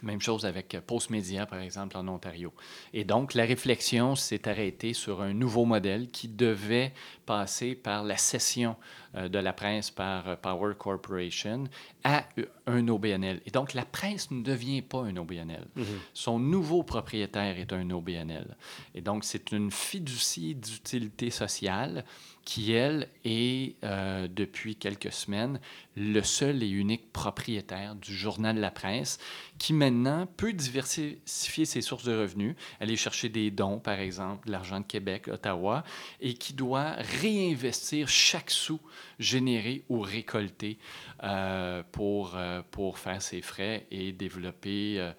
Même 0.03 0.21
chose 0.21 0.47
avec 0.47 0.77
Postmedia, 0.87 1.47
par 1.47 1.61
exemple, 1.61 1.97
en 1.97 2.07
Ontario. 2.07 2.53
Et 2.93 3.05
donc, 3.05 3.35
la 3.35 3.45
réflexion 3.45 4.15
s'est 4.15 4.49
arrêtée 4.49 4.93
sur 4.93 5.23
un 5.23 5.33
nouveau 5.33 5.65
modèle 5.65 6.09
qui 6.09 6.29
devait 6.29 6.93
passer 7.27 7.75
par 7.75 8.05
la 8.05 8.17
cession 8.17 8.77
euh, 9.08 9.08
de 9.15 9.39
la 9.39 9.53
presse 9.53 9.91
par 9.91 10.37
Power 10.39 10.75
Corporation 10.79 11.65
à 12.05 12.25
un 12.67 12.87
OBNL. 12.89 13.41
Et 13.47 13.51
donc, 13.51 13.75
la 13.75 13.85
presse 13.85 14.31
ne 14.31 14.43
devient 14.43 14.83
pas 14.83 15.01
un 15.01 15.17
OBNL. 15.17 15.67
Mhm. 15.77 15.85
Son 16.15 16.39
nouveau 16.39 16.83
propriétaire 16.83 17.59
est 17.59 17.73
un 17.73 17.91
OBNL. 17.91 18.57
Et 18.95 19.01
donc, 19.01 19.25
c'est 19.25 19.53
une 19.53 19.71
fiducie 19.71 20.55
d'utilité 20.55 21.31
sociale 21.31 22.05
qui, 22.49 22.73
elle, 22.73 23.09
est, 23.27 23.77
euh, 23.85 24.27
depuis 24.27 24.75
quelques 24.75 25.13
semaines, 25.13 25.61
le 25.97 26.23
seul 26.23 26.63
et 26.63 26.69
unique 26.69 27.13
propriétaire 27.13 27.95
du 27.95 28.15
journal 28.15 28.59
La 28.59 28.71
Presse, 28.71 29.19
qui 29.59 29.75
maintenant 29.75 30.27
peut 30.27 30.55
diversifier 30.55 31.67
ses 31.67 31.83
sources 31.83 32.05
de 32.05 32.19
revenus, 32.19 32.57
aller 32.81 32.97
chercher 32.97 33.29
des 33.29 33.51
dons, 33.51 33.81
par 33.81 33.99
exemple, 33.99 34.51
l'argent 34.51 34.81
de 34.81 34.87
Québec, 34.87 35.29
Ottawa, 35.29 35.85
et 36.23 36.33
qui 36.33 36.55
doit 36.55 36.93
réinvestir 37.21 38.09
chaque 38.09 38.51
sou 38.51 38.81
généré 39.19 39.85
ou 39.89 40.01
récolté 40.01 40.79
euh, 41.23 41.83
pour, 41.93 42.37
euh, 42.37 42.63
pour 42.71 42.99
faire 42.99 43.23
ses 43.23 43.43
frais 43.43 43.87
et 43.91 44.13
développer 44.13 45.13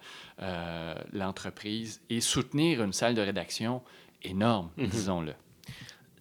l'entreprise 1.12 2.00
et 2.08 2.20
soutenir 2.20 2.82
une 2.82 2.92
salle 2.92 3.14
de 3.14 3.20
rédaction 3.20 3.82
énorme, 4.22 4.70
mhm. 4.76 4.86
disons-le. 4.88 5.34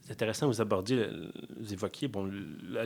C'est 0.10 0.14
intéressant, 0.14 0.48
vous 0.48 0.60
abordiez, 0.60 1.06
vous 1.60 1.72
évoquiez, 1.72 2.08
bon, 2.08 2.32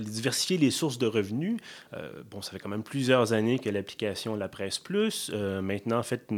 diversifier 0.02 0.58
les 0.58 0.72
sources 0.72 0.98
de 0.98 1.08
revenus. 1.08 1.58
Euh, 1.94 2.22
bon, 2.30 2.42
ça 2.42 2.52
fait 2.52 2.60
quand 2.60 2.68
même 2.68 2.84
plusieurs 2.84 3.32
années 3.32 3.60
que 3.60 3.70
l'application 3.70 4.36
La 4.36 4.50
Presse 4.50 4.78
Plus, 4.78 5.32
euh, 5.34 5.62
maintenant, 5.62 6.00
en 6.00 6.04
fait, 6.04 6.30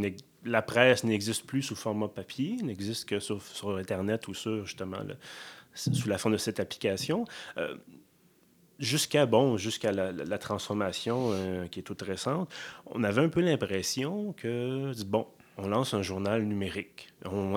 la 0.43 0.62
presse 0.62 1.04
n'existe 1.04 1.48
plus 1.48 1.63
sous 1.63 1.76
format 1.76 2.08
papier, 2.08 2.58
n'existe 2.62 3.10
que 3.10 3.19
sur, 3.19 3.41
sur, 3.41 3.78
Internet 3.78 4.28
ou 4.28 4.36
sur, 4.36 4.63
justement, 4.63 5.00
sous 5.74 6.08
la 6.08 6.19
forme 6.19 6.36
de 6.36 6.38
cette 6.38 6.60
application. 6.60 7.26
Euh, 7.58 7.76
jusqu'à 8.79 9.25
bon, 9.25 9.57
jusqu'à 9.57 9.91
la, 9.91 10.38
transformation 10.38 11.31
qui 11.71 11.79
est 11.79 11.83
toute 11.83 12.01
récente, 12.01 12.53
on 12.85 13.03
avait 13.03 13.21
un 13.21 13.29
peu 13.29 13.41
l'impression 13.41 14.33
que, 14.33 14.91
bon, 15.05 15.27
on 15.57 15.67
lance 15.67 15.93
un 15.93 16.01
journal 16.01 16.43
numérique 16.43 17.09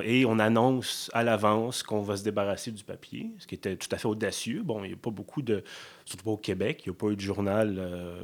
et 0.05 0.25
on 0.25 0.39
annonce 0.39 1.11
à 1.15 1.23
l'avance 1.25 1.83
qu'on 1.83 2.01
va 2.01 2.17
se 2.17 2.23
débarrasser 2.23 2.71
du 2.71 2.85
papier, 2.85 3.33
ce 3.39 3.47
qui 3.47 3.57
était 3.57 3.77
tout 3.77 3.89
à 3.91 3.99
fait 3.99 4.07
audacieux. 4.07 4.63
Bon, 4.63 4.85
il 4.85 4.89
n'y 4.89 4.95
a 4.95 4.97
pas 4.97 5.11
beaucoup 5.11 5.43
de, 5.43 5.65
surtout 6.05 6.25
pas 6.25 6.31
au 6.31 6.37
Québec, 6.37 6.83
il 6.87 6.91
n'y 6.91 6.97
a 6.97 6.99
pas 6.99 7.09
eu 7.09 7.17
de 7.17 7.21
journal, 7.21 7.77
euh, 7.79 8.21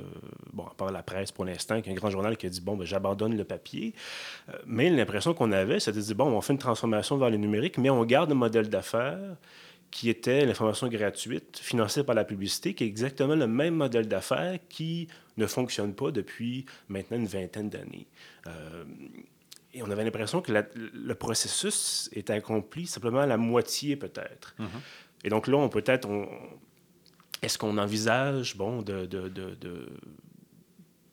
bon, 0.52 0.64
à 0.64 0.74
part 0.74 0.92
la 0.92 1.02
presse 1.02 1.32
pour 1.32 1.44
l'instant, 1.44 1.82
qu'un 1.82 1.94
grand 1.94 2.10
journal 2.10 2.36
qui 2.36 2.46
a 2.46 2.48
dit, 2.48 2.60
bon, 2.60 2.76
ben, 2.76 2.84
j'abandonne 2.84 3.36
le 3.36 3.44
papier. 3.44 3.94
Euh, 4.48 4.52
mais 4.66 4.88
l'impression 4.90 5.34
qu'on 5.34 5.52
avait, 5.52 5.80
c'était 5.80 5.98
de 5.98 6.04
dire, 6.04 6.14
bon, 6.14 6.26
on 6.26 6.40
fait 6.40 6.52
une 6.52 6.58
transformation 6.58 7.16
vers 7.18 7.30
le 7.30 7.36
numérique, 7.36 7.76
mais 7.78 7.90
on 7.90 8.04
garde 8.04 8.28
le 8.30 8.36
modèle 8.36 8.68
d'affaires 8.68 9.36
qui 9.94 10.10
était 10.10 10.44
l'information 10.44 10.88
gratuite 10.88 11.56
financée 11.62 12.02
par 12.02 12.16
la 12.16 12.24
publicité, 12.24 12.74
qui 12.74 12.82
est 12.82 12.86
exactement 12.88 13.36
le 13.36 13.46
même 13.46 13.76
modèle 13.76 14.08
d'affaires 14.08 14.58
qui 14.68 15.06
ne 15.36 15.46
fonctionne 15.46 15.94
pas 15.94 16.10
depuis 16.10 16.66
maintenant 16.88 17.16
une 17.16 17.28
vingtaine 17.28 17.70
d'années. 17.70 18.08
Euh, 18.48 18.82
et 19.72 19.84
on 19.84 19.90
avait 19.92 20.02
l'impression 20.02 20.42
que 20.42 20.50
le 20.74 21.14
processus 21.14 22.10
est 22.12 22.28
accompli 22.30 22.86
simplement 22.86 23.20
à 23.20 23.26
la 23.26 23.36
moitié, 23.36 23.94
peut-être. 23.94 24.56
Mhm. 24.58 24.68
Et 25.22 25.28
donc 25.28 25.46
là, 25.46 25.58
on 25.58 25.68
peut-être. 25.68 26.08
Est-ce 27.40 27.56
qu'on 27.56 27.78
envisage, 27.78 28.56
bon, 28.56 28.82
de, 28.82 29.06
de, 29.06 29.28
de, 29.28 29.88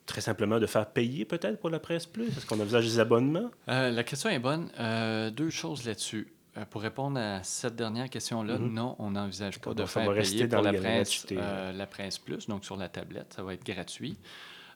très 0.08 0.22
simplement 0.22 0.60
de 0.60 0.66
faire 0.66 0.88
payer 0.88 1.24
peut-être 1.26 1.60
pour 1.60 1.70
la 1.70 1.80
presse 1.80 2.08
plus? 2.08 2.30
Est-ce 2.30 2.48
qu'on 2.48 2.60
envisage 2.60 2.86
des 2.86 3.00
abonnements? 3.00 3.52
Euh, 3.70 3.92
la 3.92 4.04
question 4.04 4.32
est 4.32 4.40
bonne. 4.40 4.72
Euh, 4.80 5.30
deux 5.30 5.52
choses 5.52 5.86
là-dessus. 5.86 6.34
Euh, 6.58 6.66
pour 6.70 6.82
répondre 6.82 7.18
à 7.20 7.44
cette 7.44 7.76
dernière 7.76 8.10
question-là, 8.10 8.58
mhm. 8.58 8.74
non, 8.74 8.96
on 9.00 9.12
n'envisage 9.12 9.60
pas 9.60 9.74
de 9.74 9.86
faire 9.86 10.14
payer 10.14 10.48
pour 10.48 10.62
la 10.62 10.74
presse, 10.74 11.28
la 11.30 11.88
presse 11.88 12.18
plus, 12.18 12.48
donc 12.48 12.66
sur 12.66 12.76
la 12.76 12.90
tablette, 12.90 13.34
ça 13.34 13.44
va 13.44 13.54
être 13.54 13.66
gratuit. 13.66 14.18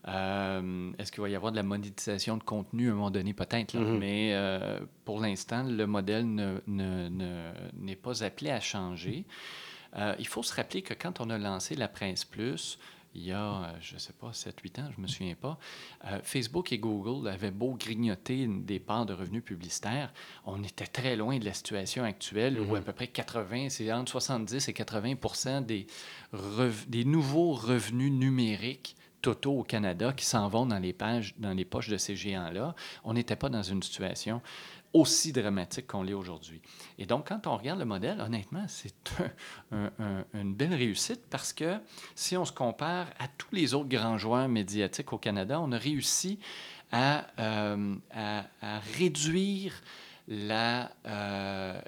Euh, 0.08 0.92
est-ce 1.00 1.12
qu'il 1.12 1.22
va 1.22 1.30
y 1.30 1.36
avoir 1.36 1.52
de 1.52 1.58
la 1.58 1.64
monétisation 1.64 2.38
de 2.38 2.44
contenu 2.44 2.90
à 2.90 2.92
un 2.92 2.96
moment 2.96 3.12
donné? 3.12 3.34
Peut-être, 3.34 3.76
mm-hmm. 3.76 3.98
mais 3.98 4.32
euh, 4.34 4.80
pour 5.04 5.20
l'instant, 5.20 5.64
le 5.64 5.88
modèle 5.88 6.26
n'est 6.26 6.60
ne, 6.68 7.10
ne, 7.10 7.96
pas 7.96 8.24
appelé 8.24 8.52
à 8.52 8.60
changer. 8.60 9.26
Euh, 9.98 10.14
il 10.20 10.28
faut 10.28 10.44
se 10.44 10.54
rappeler 10.54 10.82
que 10.82 10.94
quand 10.94 11.22
on 11.22 11.30
a 11.30 11.38
lancé 11.38 11.76
la 11.76 11.88
Prince 11.88 12.26
Plus, 12.26 12.78
il 13.16 13.26
y 13.26 13.32
a, 13.32 13.76
je 13.80 13.96
ne 13.96 14.00
sais 14.00 14.14
pas, 14.14 14.32
7-8 14.32 14.82
ans, 14.82 14.90
je 14.92 14.98
ne 14.98 15.04
me 15.04 15.08
souviens 15.08 15.36
pas, 15.36 15.58
Facebook 16.24 16.72
et 16.72 16.78
Google 16.78 17.28
avaient 17.28 17.52
beau 17.52 17.74
grignoter 17.74 18.48
des 18.48 18.80
parts 18.80 19.06
de 19.06 19.14
revenus 19.14 19.44
publicitaires, 19.44 20.14
on 20.46 20.64
était 20.64 20.88
très 20.88 21.16
loin 21.16 21.38
de 21.38 21.46
la 21.46 21.54
situation 21.54 22.04
actuelle 22.04 22.60
où 22.60 22.76
mm-hmm. 22.76 22.78
à 22.78 22.82
peu 22.82 22.94
près 22.94 23.08
80, 23.08 23.70
c'est 23.70 23.92
entre 23.92 24.12
70 24.12 24.68
et 24.68 24.74
80 24.74 25.62
des, 25.62 25.88
des 26.88 27.06
nouveaux 27.06 27.54
revenus 27.54 28.12
numériques 28.12 28.96
totaux 29.26 29.60
au 29.60 29.64
Canada 29.64 30.14
qui 30.16 30.24
s'en 30.24 30.48
vont 30.50 30.68
dans 30.68 30.78
les, 30.78 30.94
pages, 30.94 31.34
dans 31.40 31.54
les 31.54 31.66
poches 31.66 31.90
de 31.90 31.98
ces 31.98 32.16
géants-là. 32.16 32.76
On 33.04 33.14
n'était 33.14 33.36
pas 33.36 33.50
dans 33.50 33.64
une 33.64 33.82
situation 33.82 34.40
aussi 34.96 35.34
dramatique 35.34 35.88
qu'on 35.88 36.04
l'est 36.04 36.14
aujourd'hui. 36.14 36.62
Et 36.98 37.06
donc, 37.06 37.28
quand 37.28 37.48
on 37.48 37.58
regarde 37.58 37.80
le 37.80 37.86
modèle, 37.86 38.22
honnêtement, 38.22 38.66
c'est 38.70 39.12
une 40.34 40.54
belle 40.56 40.74
réussite 40.74 41.22
parce 41.30 41.52
que 41.52 41.78
si 42.16 42.38
on 42.38 42.46
se 42.46 42.54
compare 42.54 43.08
à 43.20 43.28
tous 43.28 43.54
les 43.54 43.74
autres 43.74 43.90
grands 43.90 44.18
joueurs 44.18 44.48
médiatiques 44.48 45.12
au 45.12 45.18
Canada, 45.18 45.60
on 45.60 45.74
a 45.74 45.78
réussi 45.78 46.40
à, 46.94 47.28
euh, 47.40 47.96
réduire 48.98 49.74
la, 50.28 50.92
euh, 51.06 51.80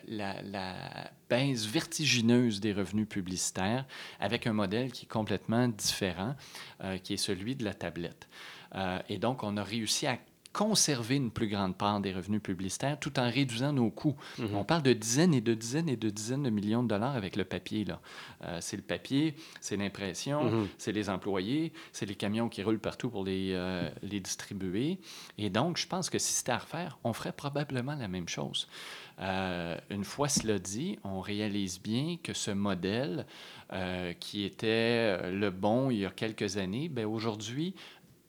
baisse 1.30 1.66
vertigineuse 1.66 2.60
des 2.60 2.74
revenus 2.74 3.08
publicitaires 3.08 3.86
avec 4.20 4.48
un 4.48 4.54
modèle 4.54 4.92
qui 4.92 5.06
est 5.06 5.10
complètement 5.10 5.68
différent, 5.68 6.36
euh, 6.84 6.98
qui 6.98 7.14
est 7.14 7.18
celui 7.18 7.56
de 7.56 7.64
la 7.64 7.74
tablette. 7.74 8.28
Euh, 8.76 9.00
et 9.10 9.18
donc, 9.18 9.44
on 9.44 9.58
a 9.58 9.64
réussi 9.64 10.08
à 10.08 10.18
conserver 10.58 11.18
une 11.18 11.30
plus 11.30 11.48
grande 11.48 11.78
part 11.78 12.00
des 12.00 12.12
revenus 12.12 12.42
publicitaires 12.42 13.00
tout 13.00 13.20
en 13.20 13.30
réduisant 13.30 13.74
nos 13.74 13.92
coûts. 13.92 14.16
Mhm. 14.40 14.56
On 14.56 14.64
parle 14.64 14.82
de 14.82 14.92
dizaines 14.92 15.36
et 15.36 15.40
de 15.40 15.54
dizaines 15.54 15.88
et 15.88 15.96
de 15.96 16.10
dizaines 16.10 16.42
de 16.42 16.50
millions 16.50 16.82
de 16.82 16.88
dollars 16.88 17.16
avec 17.16 17.36
le 17.36 17.46
papier. 17.46 17.86
Là. 17.86 18.02
Euh, 18.44 18.58
c'est 18.60 18.76
le 18.76 18.82
papier, 18.82 19.36
c'est 19.62 19.78
l'impression, 19.78 20.46
mhm. 20.46 20.68
c'est 20.80 20.92
les 20.92 21.12
employés, 21.12 21.74
c'est 21.92 22.08
les 22.08 22.16
camions 22.16 22.50
qui 22.50 22.64
roulent 22.64 22.80
partout 22.80 23.12
pour 23.12 23.24
les, 23.24 23.52
euh, 23.52 23.88
les 24.02 24.20
distribuer. 24.20 24.98
Et 25.38 25.52
donc, 25.52 25.78
je 25.78 25.86
pense 25.86 26.10
que 26.10 26.18
si 26.18 26.34
c'était 26.34 26.54
à 26.54 26.58
refaire, 26.58 26.98
on 27.04 27.14
ferait 27.14 27.34
probablement 27.34 27.94
la 27.94 28.08
même 28.08 28.28
chose. 28.28 28.68
Euh, 29.20 29.78
une 29.92 30.04
fois 30.04 30.28
cela 30.28 30.58
dit, 30.58 30.98
on 31.04 31.22
réalise 31.22 31.80
bien 31.80 32.18
que 32.22 32.34
ce 32.34 32.50
modèle 32.50 33.28
qui 34.22 34.46
était 34.46 35.30
le 35.30 35.50
bon 35.50 35.92
il 35.92 35.98
y 35.98 36.06
a 36.06 36.10
quelques 36.10 36.56
années, 36.56 36.88
ben 36.88 37.06
aujourd'hui, 37.06 37.76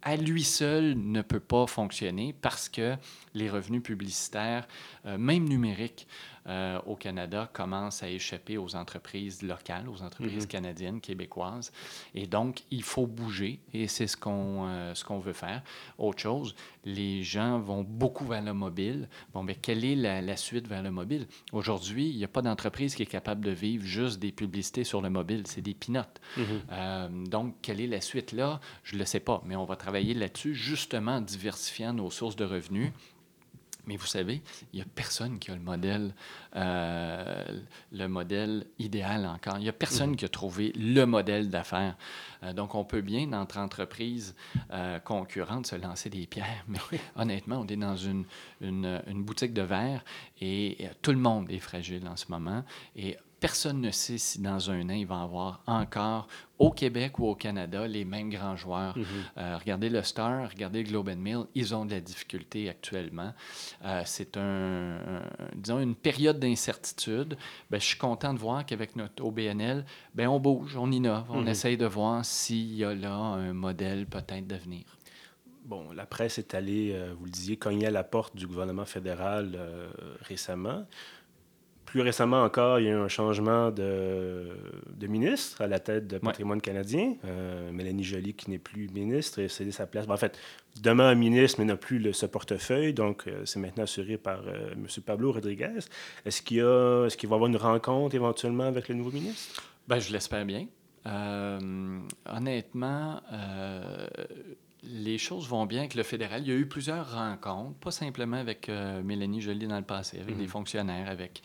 à 0.02 0.16
lui 0.16 0.44
seul 0.44 0.94
ne 0.96 1.22
peut 1.22 1.40
pas 1.40 1.66
fonctionner 1.66 2.34
parce 2.40 2.68
que 2.68 2.96
les 3.34 3.50
revenus 3.50 3.82
publicitaires, 3.82 4.66
euh, 5.06 5.18
même 5.18 5.48
numériques, 5.48 6.06
euh, 6.46 6.80
au 6.86 6.96
Canada 6.96 7.50
commencent 7.52 8.02
à 8.02 8.08
échapper 8.08 8.56
aux 8.56 8.74
entreprises 8.74 9.42
locales, 9.42 9.86
aux 9.86 10.02
entreprises 10.02 10.44
mhm. 10.44 10.48
canadiennes, 10.48 11.00
québécoises. 11.00 11.72
Et 12.14 12.26
donc, 12.26 12.62
il 12.70 12.82
faut 12.82 13.06
bouger 13.06 13.60
et 13.74 13.86
c'est 13.86 14.06
ce 14.06 14.16
qu'on 14.16 14.66
euh, 14.66 14.94
ce 14.94 15.04
qu'on 15.04 15.18
veut 15.18 15.34
faire. 15.34 15.62
Autre 15.98 16.20
chose, 16.20 16.54
les 16.86 17.22
gens 17.22 17.58
vont 17.58 17.84
beaucoup 17.84 18.24
vers 18.24 18.40
le 18.40 18.54
mobile. 18.54 19.08
Bon, 19.34 19.42
mais 19.42 19.56
quelle 19.56 19.84
est 19.84 19.94
la, 19.94 20.36
suite 20.36 20.66
vers 20.66 20.82
le 20.82 20.90
mobile? 20.90 21.26
Aujourd'hui, 21.52 22.08
il 22.08 22.16
n'y 22.16 22.24
a 22.24 22.28
pas 22.28 22.40
d'entreprise 22.40 22.94
qui 22.94 23.02
est 23.02 23.06
capable 23.06 23.44
de 23.44 23.50
vivre 23.50 23.84
juste 23.84 24.18
des 24.18 24.32
publicités 24.32 24.84
sur 24.84 25.02
le 25.02 25.10
mobile. 25.10 25.42
C'est 25.46 25.60
des 25.60 25.74
pinottes. 25.74 26.20
Mhm. 26.38 27.28
donc, 27.28 27.56
quelle 27.60 27.80
est 27.80 27.86
la 27.86 28.00
suite? 28.00 28.32
Là? 28.32 28.60
Je 28.84 28.94
ne 28.94 29.00
le 29.00 29.04
sais 29.04 29.20
pas, 29.20 29.42
mais 29.44 29.56
on 29.56 29.64
va 29.64 29.76
travailler 29.76 29.87
là-dessus, 29.92 30.54
justement 30.54 31.16
en 31.16 31.20
diversifiant 31.20 31.92
nos 31.92 32.10
sources 32.10 32.36
de 32.36 32.44
revenus 32.44 32.92
mais 33.88 33.96
vous 33.96 34.06
savez, 34.06 34.42
il 34.72 34.76
n'y 34.76 34.82
a 34.82 34.84
personne 34.94 35.38
qui 35.38 35.50
a 35.50 35.54
le 35.54 35.62
modèle, 35.62 36.14
euh, 36.56 37.44
le 37.90 38.06
modèle 38.06 38.66
idéal 38.78 39.24
encore. 39.24 39.56
Il 39.56 39.62
n'y 39.62 39.68
a 39.70 39.72
personne 39.72 40.14
qui 40.14 40.26
a 40.26 40.28
trouvé 40.28 40.72
le 40.76 41.06
modèle 41.06 41.48
d'affaires. 41.48 41.96
Euh, 42.42 42.52
donc, 42.52 42.74
on 42.74 42.84
peut 42.84 43.00
bien, 43.00 43.32
entre 43.32 43.56
entreprises 43.56 44.36
euh, 44.72 44.98
concurrentes, 44.98 45.66
se 45.66 45.76
lancer 45.76 46.10
des 46.10 46.26
pierres. 46.26 46.64
Mais 46.68 46.78
honnêtement, 47.16 47.60
on 47.60 47.66
est 47.66 47.76
dans 47.76 47.96
une, 47.96 48.26
une, 48.60 49.02
une 49.06 49.22
boutique 49.22 49.54
de 49.54 49.62
verre 49.62 50.04
et, 50.38 50.84
et, 50.84 50.90
tout 51.00 51.12
le 51.12 51.18
monde 51.18 51.50
est 51.50 51.58
fragile 51.58 52.06
en 52.06 52.16
ce 52.16 52.26
moment. 52.28 52.64
Et 52.94 53.16
personne 53.40 53.80
ne 53.80 53.90
sait 53.90 54.18
si 54.18 54.40
dans 54.40 54.70
un 54.70 54.88
an, 54.88 54.94
il 54.94 55.06
va 55.06 55.16
y 55.16 55.22
avoir 55.22 55.62
encore 55.66 56.28
au 56.58 56.70
Québec 56.72 57.18
ou 57.18 57.26
au 57.26 57.34
Canada 57.34 57.86
les 57.86 58.04
mêmes 58.04 58.30
grands 58.30 58.56
joueurs. 58.56 58.96
Mhm. 58.96 59.04
Euh, 59.38 59.56
regardez 59.58 59.88
le 59.88 60.02
Star, 60.02 60.50
regardez 60.50 60.82
le 60.82 60.88
Globe 60.88 61.08
and 61.08 61.18
Mail, 61.18 61.44
ils 61.54 61.74
ont 61.74 61.84
de 61.84 61.92
la 61.92 62.00
difficulté 62.00 62.68
actuellement. 62.68 63.32
Euh, 63.84 64.02
c'est 64.04 64.36
un, 64.36 65.22
disons 65.54 65.78
une 65.78 65.94
période 65.94 66.40
d'incertitude. 66.40 67.36
Ben, 67.70 67.80
je 67.80 67.86
suis 67.86 67.98
content 67.98 68.34
de 68.34 68.38
voir 68.38 68.66
qu'avec 68.66 68.96
notre 68.96 69.24
OBNL, 69.24 69.84
ben, 70.14 70.28
on 70.28 70.40
bouge, 70.40 70.76
on 70.76 70.90
innove, 70.90 71.26
on 71.30 71.42
mhm. 71.42 71.48
essaye 71.48 71.76
de 71.76 71.86
voir 71.86 72.24
s'il 72.24 72.74
y 72.74 72.84
a 72.84 72.94
là 72.94 73.14
un 73.14 73.52
modèle 73.52 74.06
peut-être 74.06 74.46
d'avenir. 74.46 74.84
Bon, 75.64 75.92
la 75.92 76.06
presse 76.06 76.38
est 76.38 76.54
allée, 76.54 76.92
euh, 76.94 77.14
vous 77.16 77.26
le 77.26 77.30
disiez, 77.30 77.56
cogner 77.58 77.86
à 77.86 77.90
la 77.90 78.02
porte 78.02 78.34
du 78.34 78.46
gouvernement 78.46 78.86
fédéral 78.86 79.58
récemment 80.22 80.86
plus 81.88 82.02
récemment 82.02 82.42
encore, 82.42 82.80
il 82.80 82.84
y 82.84 82.88
a 82.88 82.90
eu 82.90 82.96
un 82.96 83.08
changement 83.08 83.70
de, 83.70 84.46
de 84.94 85.06
ministre 85.06 85.62
à 85.62 85.66
la 85.66 85.78
tête 85.78 86.06
de 86.06 86.18
Patrimoine 86.18 86.60
canadien. 86.60 87.14
Euh, 87.24 87.72
Mélanie 87.72 88.04
Joly, 88.04 88.34
qui 88.34 88.50
n'est 88.50 88.58
plus 88.58 88.88
ministre, 88.90 89.42
a 89.42 89.48
cédé 89.48 89.72
sa 89.72 89.86
place. 89.86 90.04
en 90.06 90.16
fait, 90.18 90.38
demeure 90.82 91.16
ministre, 91.16 91.60
mais 91.60 91.64
n'a 91.64 91.76
plus 91.76 91.98
le, 91.98 92.12
ce 92.12 92.26
portefeuille. 92.26 92.92
Donc, 92.92 93.26
euh, 93.26 93.46
c'est 93.46 93.58
maintenant 93.58 93.84
assuré 93.84 94.18
par 94.18 94.42
euh, 94.46 94.72
M. 94.72 94.86
Pablo 95.04 95.32
Rodriguez. 95.32 95.78
Est-ce 96.26 96.42
qu'il, 96.42 96.58
y 96.58 96.60
a, 96.60 97.06
est-ce 97.06 97.16
qu'il 97.16 97.30
va 97.30 97.36
y 97.36 97.38
avoir 97.38 97.48
une 97.48 97.56
rencontre 97.56 98.14
éventuellement 98.14 98.64
avec 98.64 98.88
le 98.88 98.94
nouveau 98.94 99.10
ministre? 99.10 99.62
Ben, 99.86 99.98
je 99.98 100.12
l'espère 100.12 100.44
bien. 100.44 100.66
honnêtement, 102.26 103.22
les 104.82 105.18
choses 105.18 105.48
vont 105.48 105.66
bien 105.66 105.80
avec 105.80 105.94
le 105.94 106.02
fédéral. 106.02 106.42
Il 106.42 106.48
y 106.48 106.52
a 106.52 106.56
eu 106.56 106.66
plusieurs 106.66 107.12
rencontres, 107.12 107.78
pas 107.78 107.90
simplement 107.90 108.36
avec 108.36 108.68
euh, 108.68 109.02
Mélanie 109.02 109.40
Joly 109.40 109.66
dans 109.66 109.76
le 109.76 109.84
passé, 109.84 110.20
avec 110.20 110.36
des 110.36 110.44
mhm. 110.44 110.48
fonctionnaires, 110.48 111.08
avec 111.08 111.42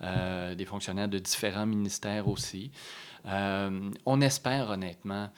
des 0.00 0.64
fonctionnaires 0.64 1.08
de 1.08 1.18
différents 1.18 1.66
ministères 1.66 2.28
aussi. 2.28 2.70
Euh, 3.26 3.90
on 4.04 4.20
espère 4.20 4.70
honnêtement 4.70 5.30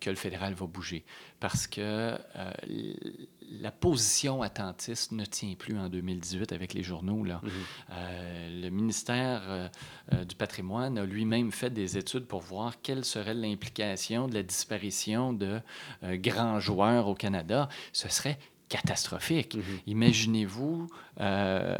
que 0.00 0.10
le 0.10 0.16
fédéral 0.16 0.52
va 0.52 0.66
bouger 0.66 1.02
parce 1.40 1.66
que 1.66 2.18
la 3.60 3.70
position 3.70 4.42
attentiste 4.42 5.12
ne 5.12 5.24
tient 5.24 5.54
plus 5.54 5.78
en 5.78 5.88
2018 5.88 6.52
avec 6.52 6.74
les 6.74 6.82
journaux. 6.82 7.24
Là. 7.24 7.40
Mhm. 7.42 7.50
le 8.60 8.68
ministère 8.68 9.70
du 10.28 10.34
patrimoine 10.34 10.98
a 10.98 11.06
lui-même 11.06 11.52
fait 11.52 11.70
des 11.70 11.96
études 11.96 12.26
pour 12.26 12.42
voir 12.42 12.82
quelle 12.82 13.02
serait 13.02 13.32
l'implication 13.32 14.28
de 14.28 14.34
la 14.34 14.42
disparition 14.42 15.32
de 15.32 15.62
grands 16.02 16.60
joueurs 16.60 17.08
au 17.08 17.14
Canada. 17.14 17.70
Ce 17.94 18.10
serait 18.10 18.38
catastrophique. 18.72 19.56
Mhm. 19.56 19.62
Imaginez-vous 19.86 20.86
euh, 21.20 21.76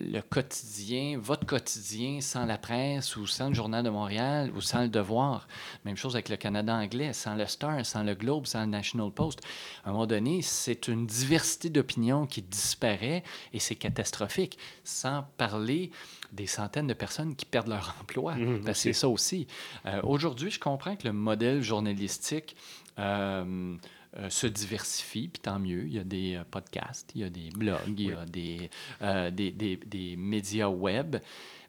le 0.00 0.20
quotidien, 0.20 1.18
votre 1.20 1.44
quotidien 1.44 2.20
sans 2.20 2.46
la 2.46 2.58
presse 2.58 3.16
ou 3.16 3.26
sans 3.26 3.48
le 3.48 3.54
Journal 3.54 3.82
de 3.82 3.90
Montréal 3.90 4.52
ou 4.54 4.60
sans 4.60 4.82
le 4.82 4.88
Devoir. 4.88 5.48
Même 5.84 5.96
chose 5.96 6.14
avec 6.14 6.28
le 6.28 6.36
Canada 6.36 6.76
anglais, 6.76 7.12
sans 7.12 7.34
le 7.34 7.44
Star, 7.46 7.84
sans 7.84 8.04
le 8.04 8.14
Globe, 8.14 8.46
sans 8.46 8.60
le 8.60 8.66
National 8.66 9.10
Post. 9.10 9.40
À 9.84 9.88
un 9.88 9.92
moment 9.92 10.06
donné, 10.06 10.40
c'est 10.42 10.86
une 10.86 11.08
diversité 11.08 11.70
d'opinions 11.70 12.24
qui 12.24 12.40
disparaît 12.40 13.24
et 13.52 13.58
c'est 13.58 13.74
catastrophique, 13.74 14.58
sans 14.84 15.24
parler 15.38 15.90
des 16.30 16.46
centaines 16.46 16.86
de 16.86 16.94
personnes 16.94 17.34
qui 17.34 17.46
perdent 17.46 17.68
leur 17.68 17.96
emploi. 18.00 18.36
Mhm, 18.36 18.62
c'est 18.74 18.92
ça 18.92 19.08
aussi. 19.08 19.48
Euh, 19.86 20.00
aujourd'hui, 20.04 20.52
je 20.52 20.60
comprends 20.60 20.94
que 20.94 21.08
le 21.08 21.12
modèle 21.12 21.62
journalistique... 21.62 22.54
Euh, 23.00 23.76
euh, 24.18 24.30
se 24.30 24.46
diversifie, 24.48 25.28
puis 25.28 25.40
tant 25.40 25.58
mieux. 25.60 25.86
Il 25.86 25.94
y 25.94 25.98
a 25.98 26.04
des 26.04 26.34
euh, 26.34 26.44
podcasts, 26.50 27.12
il 27.14 27.20
y 27.20 27.24
a 27.24 27.30
des 27.30 27.50
blogs, 27.50 27.78
il 27.86 28.08
y 28.08 28.12
a 28.12 28.24
des, 28.24 28.70
euh, 29.02 29.30
des, 29.30 29.52
des, 29.52 29.76
des, 29.76 30.16
médias 30.16 30.68
web. 30.68 31.16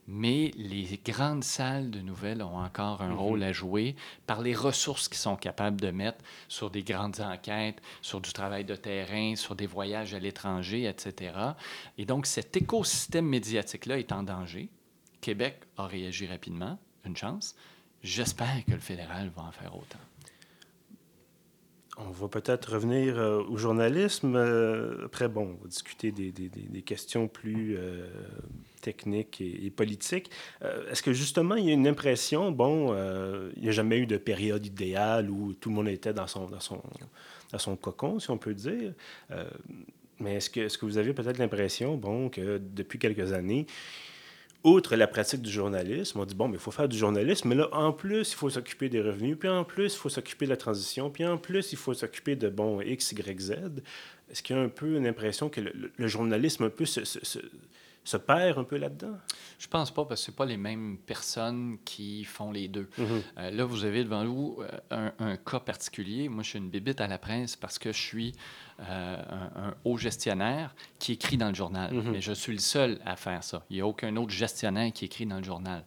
Mais 0.08 0.52
les 0.56 1.00
grandes 1.06 1.44
salles 1.44 1.92
de 1.92 2.00
nouvelles 2.00 2.42
ont 2.42 2.58
encore 2.58 3.04
un 3.04 3.12
mm-hmm. 3.12 3.18
rôle 3.18 3.44
à 3.44 3.54
jouer 3.54 3.96
par 4.26 4.42
les 4.42 4.56
ressources 4.56 5.08
qu'ils 5.08 5.20
sont 5.20 5.36
capables 5.36 5.80
de 5.80 5.92
mettre 5.92 6.18
sur 6.48 6.72
des 6.72 6.82
grandes 6.82 7.20
enquêtes, 7.22 7.80
sur 8.02 8.20
du 8.20 8.34
travail 8.34 8.66
de 8.66 8.76
terrain, 8.76 9.36
sur 9.36 9.56
des 9.56 9.68
voyages 9.68 10.16
à 10.16 10.20
l'étranger, 10.20 10.86
etc. 10.86 11.34
Et 12.00 12.06
donc, 12.06 12.26
cet 12.26 12.58
écosystème 12.58 13.28
médiatique-là 13.28 14.00
est 14.00 14.12
en 14.12 14.24
danger. 14.24 14.70
Québec 15.22 15.60
a 15.78 15.86
réagi 15.86 16.26
rapidement, 16.26 16.80
une 17.06 17.16
chance. 17.16 17.56
J'espère 18.02 18.66
que 18.66 18.72
le 18.72 18.80
fédéral 18.80 19.30
va 19.36 19.44
en 19.44 19.52
faire 19.52 19.76
autant. 19.76 20.00
On 22.08 22.12
va 22.12 22.28
peut-être 22.30 22.74
revenir 22.74 23.20
euh, 23.20 23.44
au 23.44 23.58
journalisme. 23.58 24.36
Euh, 24.36 25.06
après, 25.06 25.28
bon, 25.28 25.58
on 25.60 25.64
va 25.64 25.68
discuter 25.68 26.12
des, 26.12 26.32
des, 26.32 26.48
des 26.48 26.82
questions 26.82 27.28
plus 27.28 27.76
euh, 27.78 28.08
techniques 28.82 29.42
et, 29.42 29.70
politiques. 29.70 30.32
Est-ce 30.90 31.04
que 31.04 31.12
justement, 31.12 31.56
il 31.56 31.66
y 31.66 31.70
a 31.70 31.74
une 31.74 31.88
impression, 31.88 32.52
bon, 32.52 32.94
il 33.56 33.62
n'y 33.62 33.68
a 33.68 33.72
jamais 33.72 33.98
eu 33.98 34.06
de 34.06 34.18
période 34.18 34.66
idéale 34.66 35.30
où 35.30 35.54
tout 35.54 35.70
le 35.70 35.76
monde 35.76 35.90
était 35.90 36.14
dans 36.14 36.28
son, 36.28 36.46
dans 36.48 36.62
son, 36.62 36.82
dans 37.52 37.60
son 37.60 37.76
cocon, 37.76 38.20
si 38.20 38.30
on 38.32 38.38
peut 38.38 38.54
dire? 38.54 38.94
mais 40.22 40.36
est-ce 40.36 40.50
que, 40.50 40.62
est 40.62 40.68
-ce 40.68 40.78
que 40.78 40.86
vous 40.86 40.98
avez 40.98 41.14
peut-être 41.14 41.38
l'impression, 41.38 41.96
bon, 41.96 42.30
que 42.30 42.58
depuis 42.58 43.00
quelques 43.00 43.32
années, 43.34 43.66
outre 44.64 44.96
la 44.96 45.08
pratique 45.08 45.42
du 45.42 45.52
journalisme, 45.52 46.20
on 46.20 46.26
dit, 46.26 46.36
bon, 46.36 46.48
mais 46.48 46.56
il 46.56 46.60
faut 46.60 46.72
faire 46.72 46.90
du 46.90 46.98
journalisme, 46.98 47.48
mais 47.50 47.56
là, 47.56 47.70
en 47.72 47.94
plus, 47.94 48.32
il 48.32 48.36
faut 48.36 48.50
s'occuper 48.50 48.90
des 48.90 49.02
revenus, 49.02 49.38
puis 49.40 49.50
en 49.50 49.64
plus, 49.64 49.94
il 49.94 49.98
faut 49.98 50.10
s'occuper 50.10 50.46
de 50.46 50.52
la 50.52 50.58
transition, 50.58 51.10
puis 51.10 51.26
en 51.26 51.38
plus, 51.38 51.72
il 51.72 51.78
faut 51.78 51.94
s'occuper 51.94 52.36
de, 52.36 52.50
bon, 52.50 52.82
X, 52.82 53.12
Y, 53.14 53.40
Z. 53.40 53.54
Est-ce 54.30 54.44
qu'il 54.44 54.56
y 54.56 54.60
a 54.60 54.62
un 54.62 54.70
peu 54.70 54.96
une 54.96 55.08
impression 55.08 55.50
que 55.50 55.62
le, 55.62 56.08
journalisme 56.08 56.66
un 56.66 56.70
peu 56.70 56.86
se, 56.86 57.04
se 58.10 58.18
perd 58.18 58.58
un 58.58 58.64
peu 58.64 58.78
là-dedans? 58.78 59.18
Je 59.58 59.68
pense 59.68 59.92
pas, 59.92 60.06
parce 60.06 60.22
que 60.22 60.32
ce 60.32 60.32
pas 60.32 60.46
les 60.46 60.58
mêmes 60.58 60.98
personnes 61.06 61.78
qui 61.86 62.24
font 62.24 62.52
les 62.52 62.68
deux. 62.68 62.90
Mm-hmm. 62.98 63.22
Euh, 63.38 63.52
là, 63.52 63.66
vous 63.66 63.86
avez 63.86 64.04
devant 64.04 64.26
vous 64.26 64.62
euh, 64.92 65.10
un, 65.20 65.38
cas 65.38 65.60
particulier. 65.60 66.30
Moi, 66.30 66.44
je 66.44 66.50
suis 66.50 66.60
une 66.60 66.70
bébite 66.70 67.02
à 67.02 67.08
la 67.08 67.18
presse 67.18 67.56
parce 67.56 67.78
que 67.78 67.92
je 67.92 68.02
suis 68.02 68.34
euh, 68.88 69.18
un, 69.56 69.74
haut 69.84 69.98
gestionnaire 69.98 70.74
qui 71.00 71.14
écrit 71.14 71.38
dans 71.38 71.50
le 71.50 71.56
journal. 71.56 71.94
Mm-hmm. 71.94 72.12
Mais 72.12 72.22
je 72.22 72.32
suis 72.32 72.54
le 72.54 72.60
seul 72.60 73.00
à 73.06 73.16
faire 73.18 73.44
ça. 73.44 73.66
Il 73.70 73.76
n'y 73.76 73.82
a 73.82 73.88
aucun 73.88 74.16
autre 74.16 74.32
gestionnaire 74.32 74.92
qui 74.94 75.06
écrit 75.06 75.26
dans 75.26 75.38
le 75.38 75.44
journal. 75.44 75.84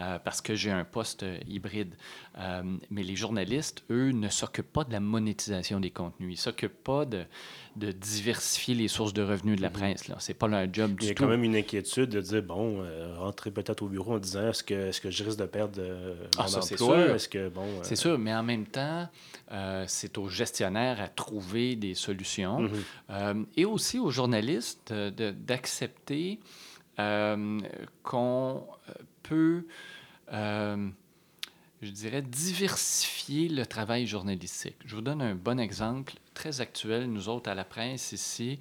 Euh, 0.00 0.18
parce 0.18 0.40
que 0.40 0.56
j'ai 0.56 0.72
un 0.72 0.82
poste 0.82 1.24
hybride. 1.46 1.94
Euh, 2.38 2.62
mais 2.90 3.04
les 3.04 3.14
journalistes, 3.14 3.84
eux, 3.90 4.10
ne 4.10 4.28
s'occupent 4.28 4.72
pas 4.72 4.82
de 4.82 4.92
la 4.92 4.98
monétisation 4.98 5.78
des 5.78 5.90
contenus. 5.90 6.30
Ils 6.30 6.32
ne 6.32 6.36
s'occupent 6.36 6.82
pas 6.82 7.04
de, 7.04 7.22
de, 7.76 7.92
diversifier 7.92 8.74
les 8.74 8.88
sources 8.88 9.12
de 9.12 9.22
revenus 9.22 9.56
de 9.56 9.62
la 9.62 9.68
mhm. 9.68 9.74
presse. 9.74 10.10
Ce 10.18 10.32
n'est 10.32 10.34
pas 10.34 10.48
leur 10.48 10.66
job 10.72 10.90
du 10.90 10.96
tout. 10.96 11.04
Il 11.04 11.08
y 11.08 11.10
a 11.12 11.14
quand 11.14 11.28
même 11.28 11.44
une 11.44 11.54
inquiétude 11.54 12.10
de 12.10 12.20
dire, 12.20 12.42
bon, 12.42 12.84
rentrer 13.18 13.52
peut-être 13.52 13.82
au 13.82 13.88
bureau 13.88 14.14
en 14.14 14.18
disant, 14.18 14.48
est-ce 14.48 14.64
que, 14.64 14.88
est 14.88 15.00
que 15.00 15.10
je 15.10 15.22
risque 15.22 15.38
de 15.38 15.46
perdre 15.46 15.80
ah, 16.36 16.42
mon 16.42 16.48
ça, 16.48 16.58
emploi? 16.58 17.14
Est-ce 17.14 17.28
que, 17.28 17.48
bon... 17.48 17.64
C'est 17.82 17.94
sûr, 17.94 18.18
mais 18.18 18.34
en 18.34 18.42
même 18.42 18.66
temps, 18.66 19.08
c'est 19.86 20.18
aux 20.18 20.28
gestionnaires 20.28 21.00
à 21.00 21.06
trouver 21.06 21.76
des 21.76 21.94
solutions 21.94 22.23
mhm. 22.60 23.46
et 23.56 23.64
aussi 23.64 23.98
aux 23.98 24.10
journalistes 24.10 24.92
d'accepter 24.92 26.40
qu'on 28.02 28.66
peut, 29.24 29.66
euh, 30.32 30.88
je 31.82 31.90
dirais, 31.90 32.22
diversifier 32.22 33.48
le 33.48 33.66
travail 33.66 34.06
journalistique. 34.06 34.76
Je 34.84 34.94
vous 34.94 35.02
donne 35.02 35.20
un 35.20 35.34
bon 35.34 35.58
exemple 35.58 36.14
très 36.34 36.60
actuel. 36.60 37.10
Nous 37.10 37.28
autres, 37.28 37.50
à 37.50 37.54
la 37.54 37.64
presse 37.64 38.12
ici, 38.12 38.60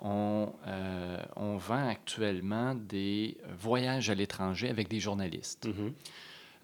on, 0.00 0.52
euh, 0.66 1.22
on 1.36 1.56
vend 1.56 1.88
actuellement 1.88 2.74
des 2.74 3.36
voyages 3.58 4.10
à 4.10 4.14
l'étranger 4.14 4.68
avec 4.68 4.88
des 4.88 5.00
journalistes. 5.00 5.68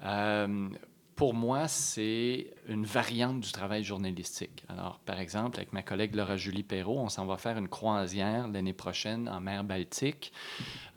Euh, 0.04 0.68
pour 1.16 1.32
moi, 1.32 1.68
c'est 1.68 2.48
une 2.68 2.84
variante 2.84 3.40
du 3.40 3.52
travail 3.52 3.84
journalistique. 3.84 4.64
Alors, 4.68 4.98
par 5.04 5.20
exemple, 5.20 5.58
avec 5.58 5.72
ma 5.72 5.82
collègue 5.82 6.14
Laura 6.14 6.36
Julie 6.36 6.64
Perrault, 6.64 6.98
on 6.98 7.08
s'en 7.08 7.24
va 7.26 7.36
faire 7.36 7.56
une 7.56 7.68
croisière 7.68 8.48
l'année 8.48 8.72
prochaine 8.72 9.28
en 9.28 9.40
mer 9.40 9.62
Baltique. 9.62 10.32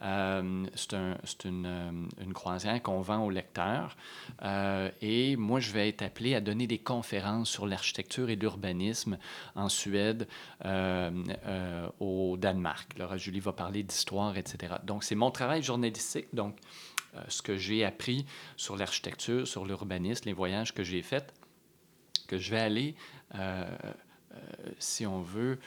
Euh, 0.01 0.65
c'est 0.75 1.45
une, 1.45 1.65
euh, 1.65 1.91
une, 2.23 2.33
croisière 2.33 2.81
qu'on 2.81 3.01
vend 3.01 3.25
aux 3.25 3.29
lecteurs. 3.29 3.95
Euh, 4.41 4.89
et 5.01 5.35
moi, 5.35 5.59
je 5.59 5.71
vais 5.71 5.89
être 5.89 6.01
appelé 6.01 6.33
à 6.33 6.41
donner 6.41 6.65
des 6.65 6.79
conférences 6.79 7.49
sur 7.49 7.67
l'architecture 7.67 8.29
et 8.29 8.35
l'urbanisme 8.35 9.17
en 9.55 9.69
Suède, 9.69 10.27
au 11.99 12.37
Danemark. 12.37 12.97
Laura 12.97 13.17
Julie 13.17 13.39
va 13.39 13.53
parler 13.53 13.83
d'histoire, 13.83 14.37
etc. 14.37 14.75
Donc, 14.83 15.03
c'est 15.03 15.15
mon 15.15 15.31
travail 15.31 15.61
journalistique. 15.61 16.27
Donc, 16.33 16.55
euh, 17.15 17.21
ce 17.27 17.41
que 17.41 17.57
j'ai 17.57 17.83
appris 17.85 18.25
sur 18.55 18.77
l'architecture, 18.77 19.47
sur 19.47 19.65
l'urbanisme, 19.65 20.23
les 20.25 20.33
voyages 20.33 20.73
que 20.73 20.83
j'ai 20.83 21.01
faits, 21.01 21.33
que 22.27 22.37
je 22.37 22.51
vais 22.51 22.59
aller, 22.59 22.95
euh, 23.35 23.65
euh, 24.33 24.37
si 24.79 25.05
on 25.05 25.21
veut, 25.21 25.59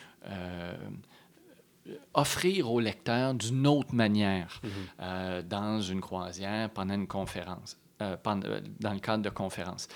offrir 2.13 2.71
aux 2.71 2.79
lecteurs 2.79 3.35
d'une 3.35 3.67
autre 3.67 3.95
manière 3.95 4.61
mm-hmm. 4.63 5.43
dans 5.49 5.81
une 5.81 6.01
croisière, 6.01 6.69
pendant 6.71 6.95
une 6.95 7.07
conférence, 7.07 7.79
pendant, 8.23 8.61
dans 8.81 8.93
le 8.93 9.01
cadre 9.01 9.25
de 9.25 9.31
conférences. 9.31 9.89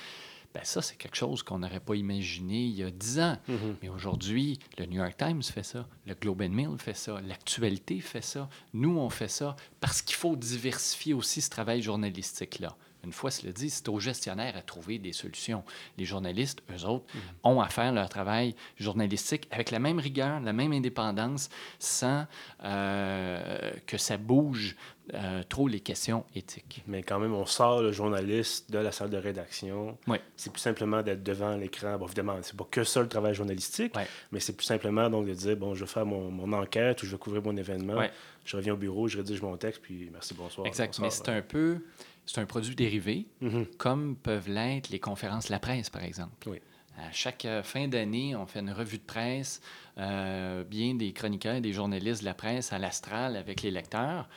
Ben 0.55 0.63
ça, 0.63 0.81
c'est 0.81 0.97
quelque 0.97 1.17
chose 1.17 1.43
qu'on 1.43 1.59
n'aurait 1.59 1.81
pas 1.81 1.97
imaginé 1.97 2.65
il 2.65 2.77
y 2.77 2.85
a 2.85 2.91
dix 2.91 3.19
ans. 3.19 3.37
Mm-hmm. 3.49 3.75
Mais 3.83 3.89
aujourd'hui, 3.89 4.61
le 4.79 4.87
New 4.87 4.99
York 4.99 5.17
Times 5.17 5.43
fait 5.43 5.65
ça, 5.65 5.89
le 6.07 6.15
Globe 6.15 6.43
and 6.43 6.51
Mail 6.51 6.79
fait 6.79 6.95
ça, 6.95 7.21
l'actualité 7.21 8.01
fait 8.01 8.23
ça, 8.23 8.49
nous, 8.73 8.97
on 8.97 9.11
fait 9.11 9.29
ça, 9.29 9.57
parce 9.81 10.01
qu'il 10.01 10.15
faut 10.15 10.37
diversifier 10.37 11.13
aussi 11.13 11.41
ce 11.41 11.51
travail 11.51 11.83
journalistique-là. 11.83 12.77
Une 13.05 13.13
fois 13.13 13.31
cela 13.31 13.53
dit, 13.53 13.71
c'est 13.71 13.89
aux 13.89 14.01
gestionnaires 14.01 14.57
à 14.57 14.63
trouver 14.63 14.99
des 14.99 15.13
solutions. 15.13 15.63
Les 15.99 16.05
journalistes, 16.05 16.63
eux 16.75 16.85
autres, 16.85 17.05
mm. 17.15 17.19
ont 17.45 17.61
à 17.61 17.69
faire 17.69 17.93
leur 17.93 18.09
travail 18.09 18.55
journalistique 18.79 19.47
avec 19.51 19.71
la 19.71 19.79
même 19.79 19.99
rigueur, 19.99 20.41
la 20.41 20.53
même 20.53 20.73
indépendance, 20.73 21.49
sans 21.79 22.27
euh, 22.65 23.73
que 23.87 23.99
ça 23.99 24.17
bouge 24.17 24.77
euh, 25.13 25.43
trop 25.49 25.69
les 25.69 25.81
questions 25.81 26.25
éthiques. 26.35 26.83
Mais 26.87 27.03
quand 27.03 27.19
même, 27.19 27.35
on 27.35 27.45
sort 27.45 27.83
le 27.83 27.93
journaliste 27.93 28.71
de 28.71 28.79
la 28.79 28.91
salle 28.91 29.11
de 29.11 29.19
rédaction. 29.19 29.99
Oui. 30.07 30.17
C'est 30.35 30.51
plus 30.51 30.63
simplement 30.63 31.03
d'être 31.03 31.23
devant 31.23 31.57
l'écran. 31.57 31.99
Bon, 31.99 32.07
évidemment, 32.07 32.39
c'est 32.41 32.57
pas 32.57 32.67
que 32.71 32.85
ça 32.85 33.03
le 33.03 33.09
travail 33.09 33.35
journalistique, 33.35 33.93
mais 34.33 34.41
c'est 34.41 34.57
plus 34.57 34.65
simplement 34.65 35.11
donc 35.11 35.27
de 35.27 35.35
dire 35.35 35.57
bon, 35.57 35.75
je 35.75 35.85
vais 35.85 35.91
faire 35.91 36.07
mon, 36.07 36.31
mon 36.31 36.53
enquête 36.55 37.03
ou 37.03 37.07
je 37.07 37.13
vais 37.13 37.19
couvrir 37.19 37.43
mon 37.43 37.57
événement. 37.57 38.03
Je 38.45 38.57
reviens 38.57 38.75
au 38.75 38.77
bureau, 38.77 39.09
je 39.09 39.19
rédige 39.19 39.41
mon 39.41 39.57
texte, 39.57 39.81
puis 39.83 40.09
merci, 40.13 40.35
bonsoir. 40.35 40.67
Exact. 40.67 40.99
mais 41.01 41.11
c'est 41.11 41.29
un 41.31 41.41
peu, 41.41 41.79
c'est 42.27 42.41
un 42.41 42.47
produit 42.47 42.75
dérivé, 42.75 43.27
mm-hmm. 43.43 43.77
comme 43.77 44.17
peuvent 44.17 44.49
l'être 44.49 44.89
les 44.91 45.01
conférences 45.01 45.47
de 45.47 45.53
la 45.53 45.59
presse, 45.59 45.91
par 45.91 46.03
exemple. 46.03 46.49
Oui. 46.49 46.61
À 46.97 47.11
chaque 47.11 47.45
euh, 47.45 47.63
fin 47.63 47.89
d'année, 47.89 48.37
on 48.37 48.47
fait 48.47 48.61
une 48.61 48.71
revue 48.71 48.99
de 48.99 49.03
presse, 49.03 49.61
euh, 49.99 50.63
bien 50.63 50.95
des 50.95 51.13
chroniqueurs, 51.13 51.61
des 51.61 51.73
journalistes 51.73 52.21
de 52.21 52.27
la 52.27 52.35
presse 52.35 52.73
à 52.73 52.79
l'astral 52.79 53.37
avec 53.37 53.63
les 53.63 53.71
lecteurs. 53.71 54.29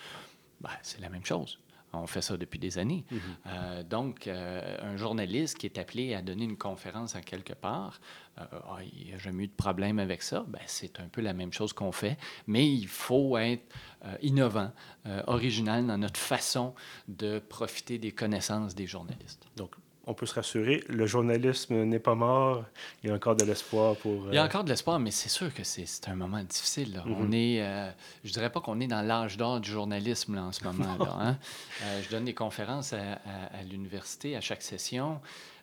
Ben, 0.62 0.72
c'est 0.82 1.00
la 1.00 1.10
même 1.10 1.24
chose. 1.24 1.60
On 1.94 2.06
fait 2.06 2.22
ça 2.22 2.38
depuis 2.38 2.60
des 2.60 2.78
années. 2.78 3.06
Mhm. 3.10 3.20
Euh, 3.48 3.84
donc, 3.84 4.28
euh, 4.28 4.78
un 4.82 4.98
journaliste 4.98 5.58
qui 5.58 5.66
est 5.66 5.78
appelé 5.78 6.14
à 6.14 6.22
donner 6.22 6.44
une 6.44 6.58
conférence 6.58 7.16
à 7.16 7.22
quelque 7.22 7.54
part, 7.54 8.00
euh, 8.40 8.44
ah, 8.52 8.78
il 8.84 9.08
n'y 9.08 9.14
a 9.14 9.18
jamais 9.18 9.46
eu 9.46 9.48
de 9.48 9.54
problème 9.54 9.98
avec 10.00 10.22
ça. 10.22 10.46
Ben, 10.48 10.62
c'est 10.66 11.00
un 11.00 11.08
peu 11.08 11.22
la 11.22 11.34
même 11.34 11.54
chose 11.54 11.74
qu'on 11.74 11.92
fait, 11.92 12.18
mais 12.46 12.70
il 12.70 12.88
faut 12.88 13.38
être 13.38 13.74
innovant, 14.22 14.72
original 15.26 15.86
dans 15.86 15.98
notre 15.98 16.20
façon 16.20 16.74
de 17.08 17.40
profiter 17.40 17.98
des 17.98 18.12
connaissances 18.12 18.76
des 18.76 18.86
journalistes. 18.86 19.44
Donc, 19.58 19.76
on 20.08 20.14
peut 20.14 20.26
se 20.26 20.34
rassurer, 20.34 20.84
le 20.88 21.06
journalisme 21.06 21.84
n'est 21.84 22.00
pas 22.00 22.16
mort. 22.16 22.64
Il 23.04 23.10
y 23.10 23.12
a 23.12 23.16
encore 23.16 23.36
de 23.36 23.44
l'espoir 23.44 23.96
pour. 23.98 24.28
Il 24.30 24.36
y 24.36 24.38
a 24.38 24.44
euh, 24.44 24.46
encore 24.46 24.64
de 24.64 24.70
l'espoir, 24.70 25.00
mais 25.00 25.12
c'est 25.12 25.30
sûr 25.30 25.54
que 25.54 25.64
c'est 25.64 26.08
un 26.08 26.16
moment 26.16 26.42
difficile. 26.42 27.04
On 27.06 27.26
mhm. 27.26 27.34
est, 27.34 27.62
euh, 27.62 27.92
je 28.24 28.32
dirais 28.32 28.50
pas 28.50 28.62
qu'on 28.62 28.80
est 28.80 28.88
dans 28.88 29.02
l'âge 29.02 29.36
d'or 29.36 29.60
du 29.60 29.70
journalisme 29.70 30.36
là, 30.36 30.44
en 30.44 30.52
ce 30.54 30.64
moment. 30.64 30.98
là, 30.98 31.18
hein. 31.20 31.38
euh, 31.84 32.02
je 32.02 32.10
donne 32.10 32.24
des 32.24 32.34
conférences 32.34 32.94
à, 32.94 33.20
l'université 33.70 34.38
à 34.38 34.42
chaque 34.42 34.62
session. 34.62 35.20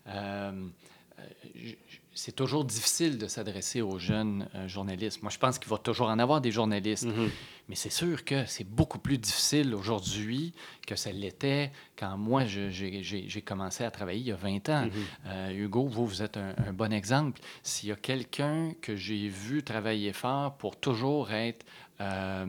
Je, 0.07 1.75
c'est 2.15 2.35
toujours 2.35 2.65
difficile 2.65 3.19
de 3.19 3.27
s'adresser 3.27 3.83
aux 3.83 3.99
jeunes 3.99 4.49
euh, 4.55 4.69
journalistes. 4.69 5.23
Moi, 5.23 5.31
je 5.31 5.39
pense 5.39 5.59
qu'il 5.59 5.69
va 5.69 5.79
toujours 5.79 6.09
en 6.09 6.19
avoir 6.19 6.41
des 6.41 6.53
journalistes. 6.53 7.07
Mhm. 7.07 7.31
Mais 7.69 7.75
c'est 7.75 7.91
sûr 7.91 8.25
que 8.25 8.45
c'est 8.47 8.69
beaucoup 8.69 8.99
plus 8.99 9.19
difficile 9.19 9.75
aujourd'hui 9.75 10.53
que 10.87 10.97
ça 10.97 11.11
l'était 11.11 11.73
quand 11.99 12.17
moi, 12.19 12.45
j'ai 12.45 13.43
commencé 13.45 13.85
à 13.85 13.91
travailler 13.91 14.21
il 14.21 14.27
y 14.27 14.33
a 14.33 14.37
20 14.37 14.69
ans. 14.69 14.85
Mhm. 14.85 14.93
Euh, 15.27 15.65
Hugo, 15.65 15.87
vous, 15.87 16.07
vous 16.07 16.23
êtes 16.23 16.37
un, 16.37 16.73
bon 16.73 16.93
exemple. 16.93 17.41
S'il 17.63 17.89
y 17.89 17.93
a 17.93 17.97
quelqu'un 17.97 18.73
que 18.81 18.97
j'ai 18.97 19.29
vu 19.29 19.63
travailler 19.63 20.13
fort 20.13 20.57
pour 20.57 20.77
toujours 20.77 21.33
être 21.33 21.65
euh, 22.01 22.47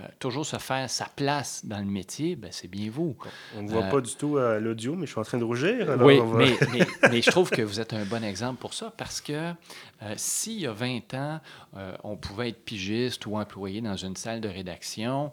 euh, 0.00 0.06
toujours 0.18 0.46
se 0.46 0.56
faire 0.58 0.88
sa 0.88 1.06
place 1.06 1.64
dans 1.64 1.78
le 1.78 1.84
métier, 1.84 2.36
ben, 2.36 2.50
c'est 2.52 2.68
bien 2.68 2.88
vous. 2.90 3.16
On 3.56 3.62
ne 3.62 3.68
voit 3.68 3.84
euh, 3.84 3.90
pas 3.90 4.00
du 4.00 4.14
tout 4.14 4.36
à 4.36 4.58
l'audio, 4.58 4.94
mais 4.94 5.06
je 5.06 5.12
suis 5.12 5.20
en 5.20 5.24
train 5.24 5.38
de 5.38 5.44
rougir. 5.44 5.96
oui, 6.00 6.20
mais, 6.36 6.56
mais, 7.10 7.22
je 7.22 7.30
trouve 7.30 7.50
que 7.50 7.62
vous 7.62 7.80
êtes 7.80 7.92
un 7.92 8.04
bon 8.04 8.22
exemple 8.22 8.60
pour 8.60 8.74
ça 8.74 8.92
parce 8.96 9.20
que 9.20 9.52
s'il 10.16 10.60
y 10.60 10.66
a 10.66 10.72
20 10.72 11.14
ans, 11.14 11.40
on 12.04 12.16
pouvait 12.16 12.50
être 12.50 12.64
pigiste 12.64 13.26
ou 13.26 13.36
employé 13.36 13.80
dans 13.80 13.96
une 13.96 14.16
salle 14.16 14.40
de 14.40 14.48
rédaction, 14.48 15.32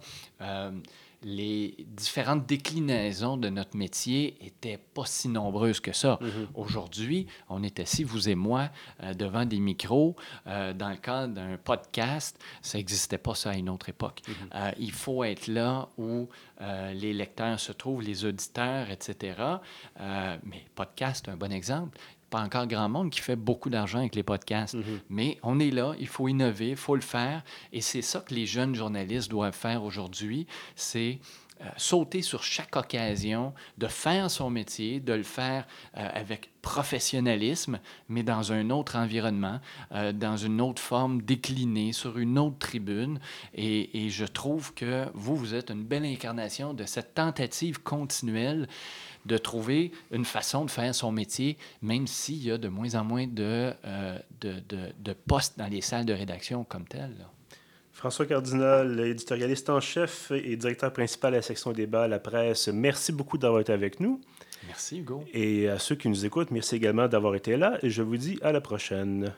les 1.23 1.86
différentes 1.88 2.45
déclinaisons 2.45 3.38
de 3.38 3.49
notre 3.49 3.75
métier 3.75 4.38
étaient 4.45 4.78
pas 4.78 5.06
si 5.06 5.28
nombreuses 5.28 5.80
que 5.80 5.91
ça. 5.93 6.19
Mm-hmm. 6.21 6.47
Aujourd'hui, 6.56 7.28
on 7.49 7.63
est 7.63 7.80
assis, 7.80 8.04
vous 8.04 8.30
et 8.30 8.36
moi, 8.36 8.69
euh, 9.04 9.13
devant 9.13 9.45
des 9.45 9.60
micros, 9.60 10.15
euh, 10.47 10.73
dans 10.73 10.89
le 10.89 10.97
cadre 10.97 11.34
d'un 11.34 11.58
podcast. 11.58 12.41
Ça 12.62 12.78
n'existait 12.78 13.17
pas 13.17 13.36
ça 13.36 13.51
à 13.51 13.56
une 13.56 13.69
autre 13.69 13.89
époque. 13.89 14.21
Mm-hmm. 14.28 14.34
Euh, 14.56 14.71
il 14.80 14.91
faut 14.91 15.23
être 15.23 15.47
là 15.47 15.89
où 15.97 16.30
les 16.93 17.12
lecteurs 17.12 17.60
se 17.60 17.73
trouvent, 17.73 18.01
les 18.01 18.23
auditeurs, 18.23 18.89
etc. 18.89 19.36
mais 20.43 20.65
podcast, 20.73 21.28
un 21.28 21.36
bon 21.36 21.51
exemple 21.51 21.97
pas 22.29 22.41
encore 22.41 22.67
grand 22.67 22.89
monde 22.89 23.09
qui 23.09 23.21
fait 23.21 23.35
beaucoup 23.35 23.69
d'argent 23.69 23.99
avec 23.99 24.15
les 24.15 24.23
podcasts. 24.23 24.75
Mm-hmm. 24.75 24.99
Mais 25.09 25.38
on 25.43 25.59
est 25.59 25.71
là, 25.71 25.93
il 25.99 26.07
faut 26.07 26.27
innover, 26.27 26.69
il 26.69 26.75
faut 26.75 26.95
le 26.95 27.01
faire. 27.01 27.43
Et 27.71 27.81
c'est 27.81 28.01
ça 28.01 28.19
que 28.19 28.33
les 28.33 28.45
jeunes 28.45 28.75
journalistes 28.75 29.29
doivent 29.29 29.55
faire 29.55 29.83
aujourd'hui, 29.83 30.47
c'est 30.75 31.19
euh, 31.61 31.69
sauter 31.77 32.21
sur 32.21 32.43
chaque 32.43 32.75
occasion 32.75 33.53
de 33.77 33.88
faire 33.88 34.29
son 34.29 34.49
métier, 34.49 34.99
de 34.99 35.13
le 35.13 35.23
faire 35.23 35.65
euh, 35.95 36.05
avec 36.13 36.49
professionnalisme, 36.61 37.79
mais 38.09 38.23
dans 38.23 38.51
un 38.51 38.71
autre 38.71 38.97
environnement, 38.97 39.61
euh, 39.93 40.11
dans 40.11 40.35
une 40.35 40.59
autre 40.59 40.81
forme 40.81 41.21
déclinée, 41.21 41.93
sur 41.93 42.17
une 42.17 42.38
autre 42.38 42.57
tribune. 42.57 43.21
Et, 43.53 44.05
et, 44.05 44.09
je 44.09 44.25
trouve 44.25 44.73
que 44.73 45.05
vous, 45.13 45.38
vous 45.38 45.55
êtes 45.55 45.69
une 45.69 45.85
belle 45.85 46.03
incarnation 46.03 46.73
de 46.73 46.83
cette 46.83 47.13
tentative 47.13 47.81
continuelle 47.81 48.67
de 49.25 49.38
trouver 49.38 49.91
une 50.11 50.25
façon 50.25 50.65
de 50.65 50.71
faire 50.71 50.93
son 50.93 51.11
métier, 51.11 51.57
même 51.81 52.07
s'il 52.07 52.43
y 52.43 52.51
a 52.51 52.57
de 52.57 52.67
moins 52.67 52.95
en 52.95 53.03
moins 53.03 53.27
de, 53.27 53.73
de, 54.41 54.61
de, 54.69 55.13
postes 55.13 55.57
dans 55.57 55.67
les 55.67 55.81
salles 55.81 56.05
de 56.05 56.13
rédaction 56.13 56.63
comme 56.63 56.85
telles. 56.85 57.27
François 57.91 58.25
Cardinal, 58.25 58.99
éditorialiste 58.99 59.69
en 59.69 59.79
chef 59.79 60.31
et 60.31 60.57
directeur 60.57 60.91
principal 60.91 61.31
de 61.31 61.38
la 61.38 61.41
section 61.41 61.71
débat 61.71 62.03
à 62.03 62.07
la 62.07 62.19
presse, 62.19 62.67
merci 62.67 63.11
beaucoup 63.11 63.38
d'avoir 63.38 63.61
été 63.61 63.71
avec 63.71 63.99
nous. 63.99 64.21
Merci 64.67 64.99
Hugo. 64.99 65.23
Et 65.33 65.69
à 65.69 65.79
ceux 65.79 65.95
qui 65.95 66.09
nous 66.09 66.25
écoutent, 66.25 66.51
merci 66.51 66.75
également 66.75 67.07
d'avoir 67.07 67.35
été 67.35 67.55
là 67.55 67.77
et 67.81 67.89
je 67.89 68.01
vous 68.01 68.17
dis 68.17 68.38
à 68.41 68.51
la 68.51 68.61
prochaine. 68.61 69.33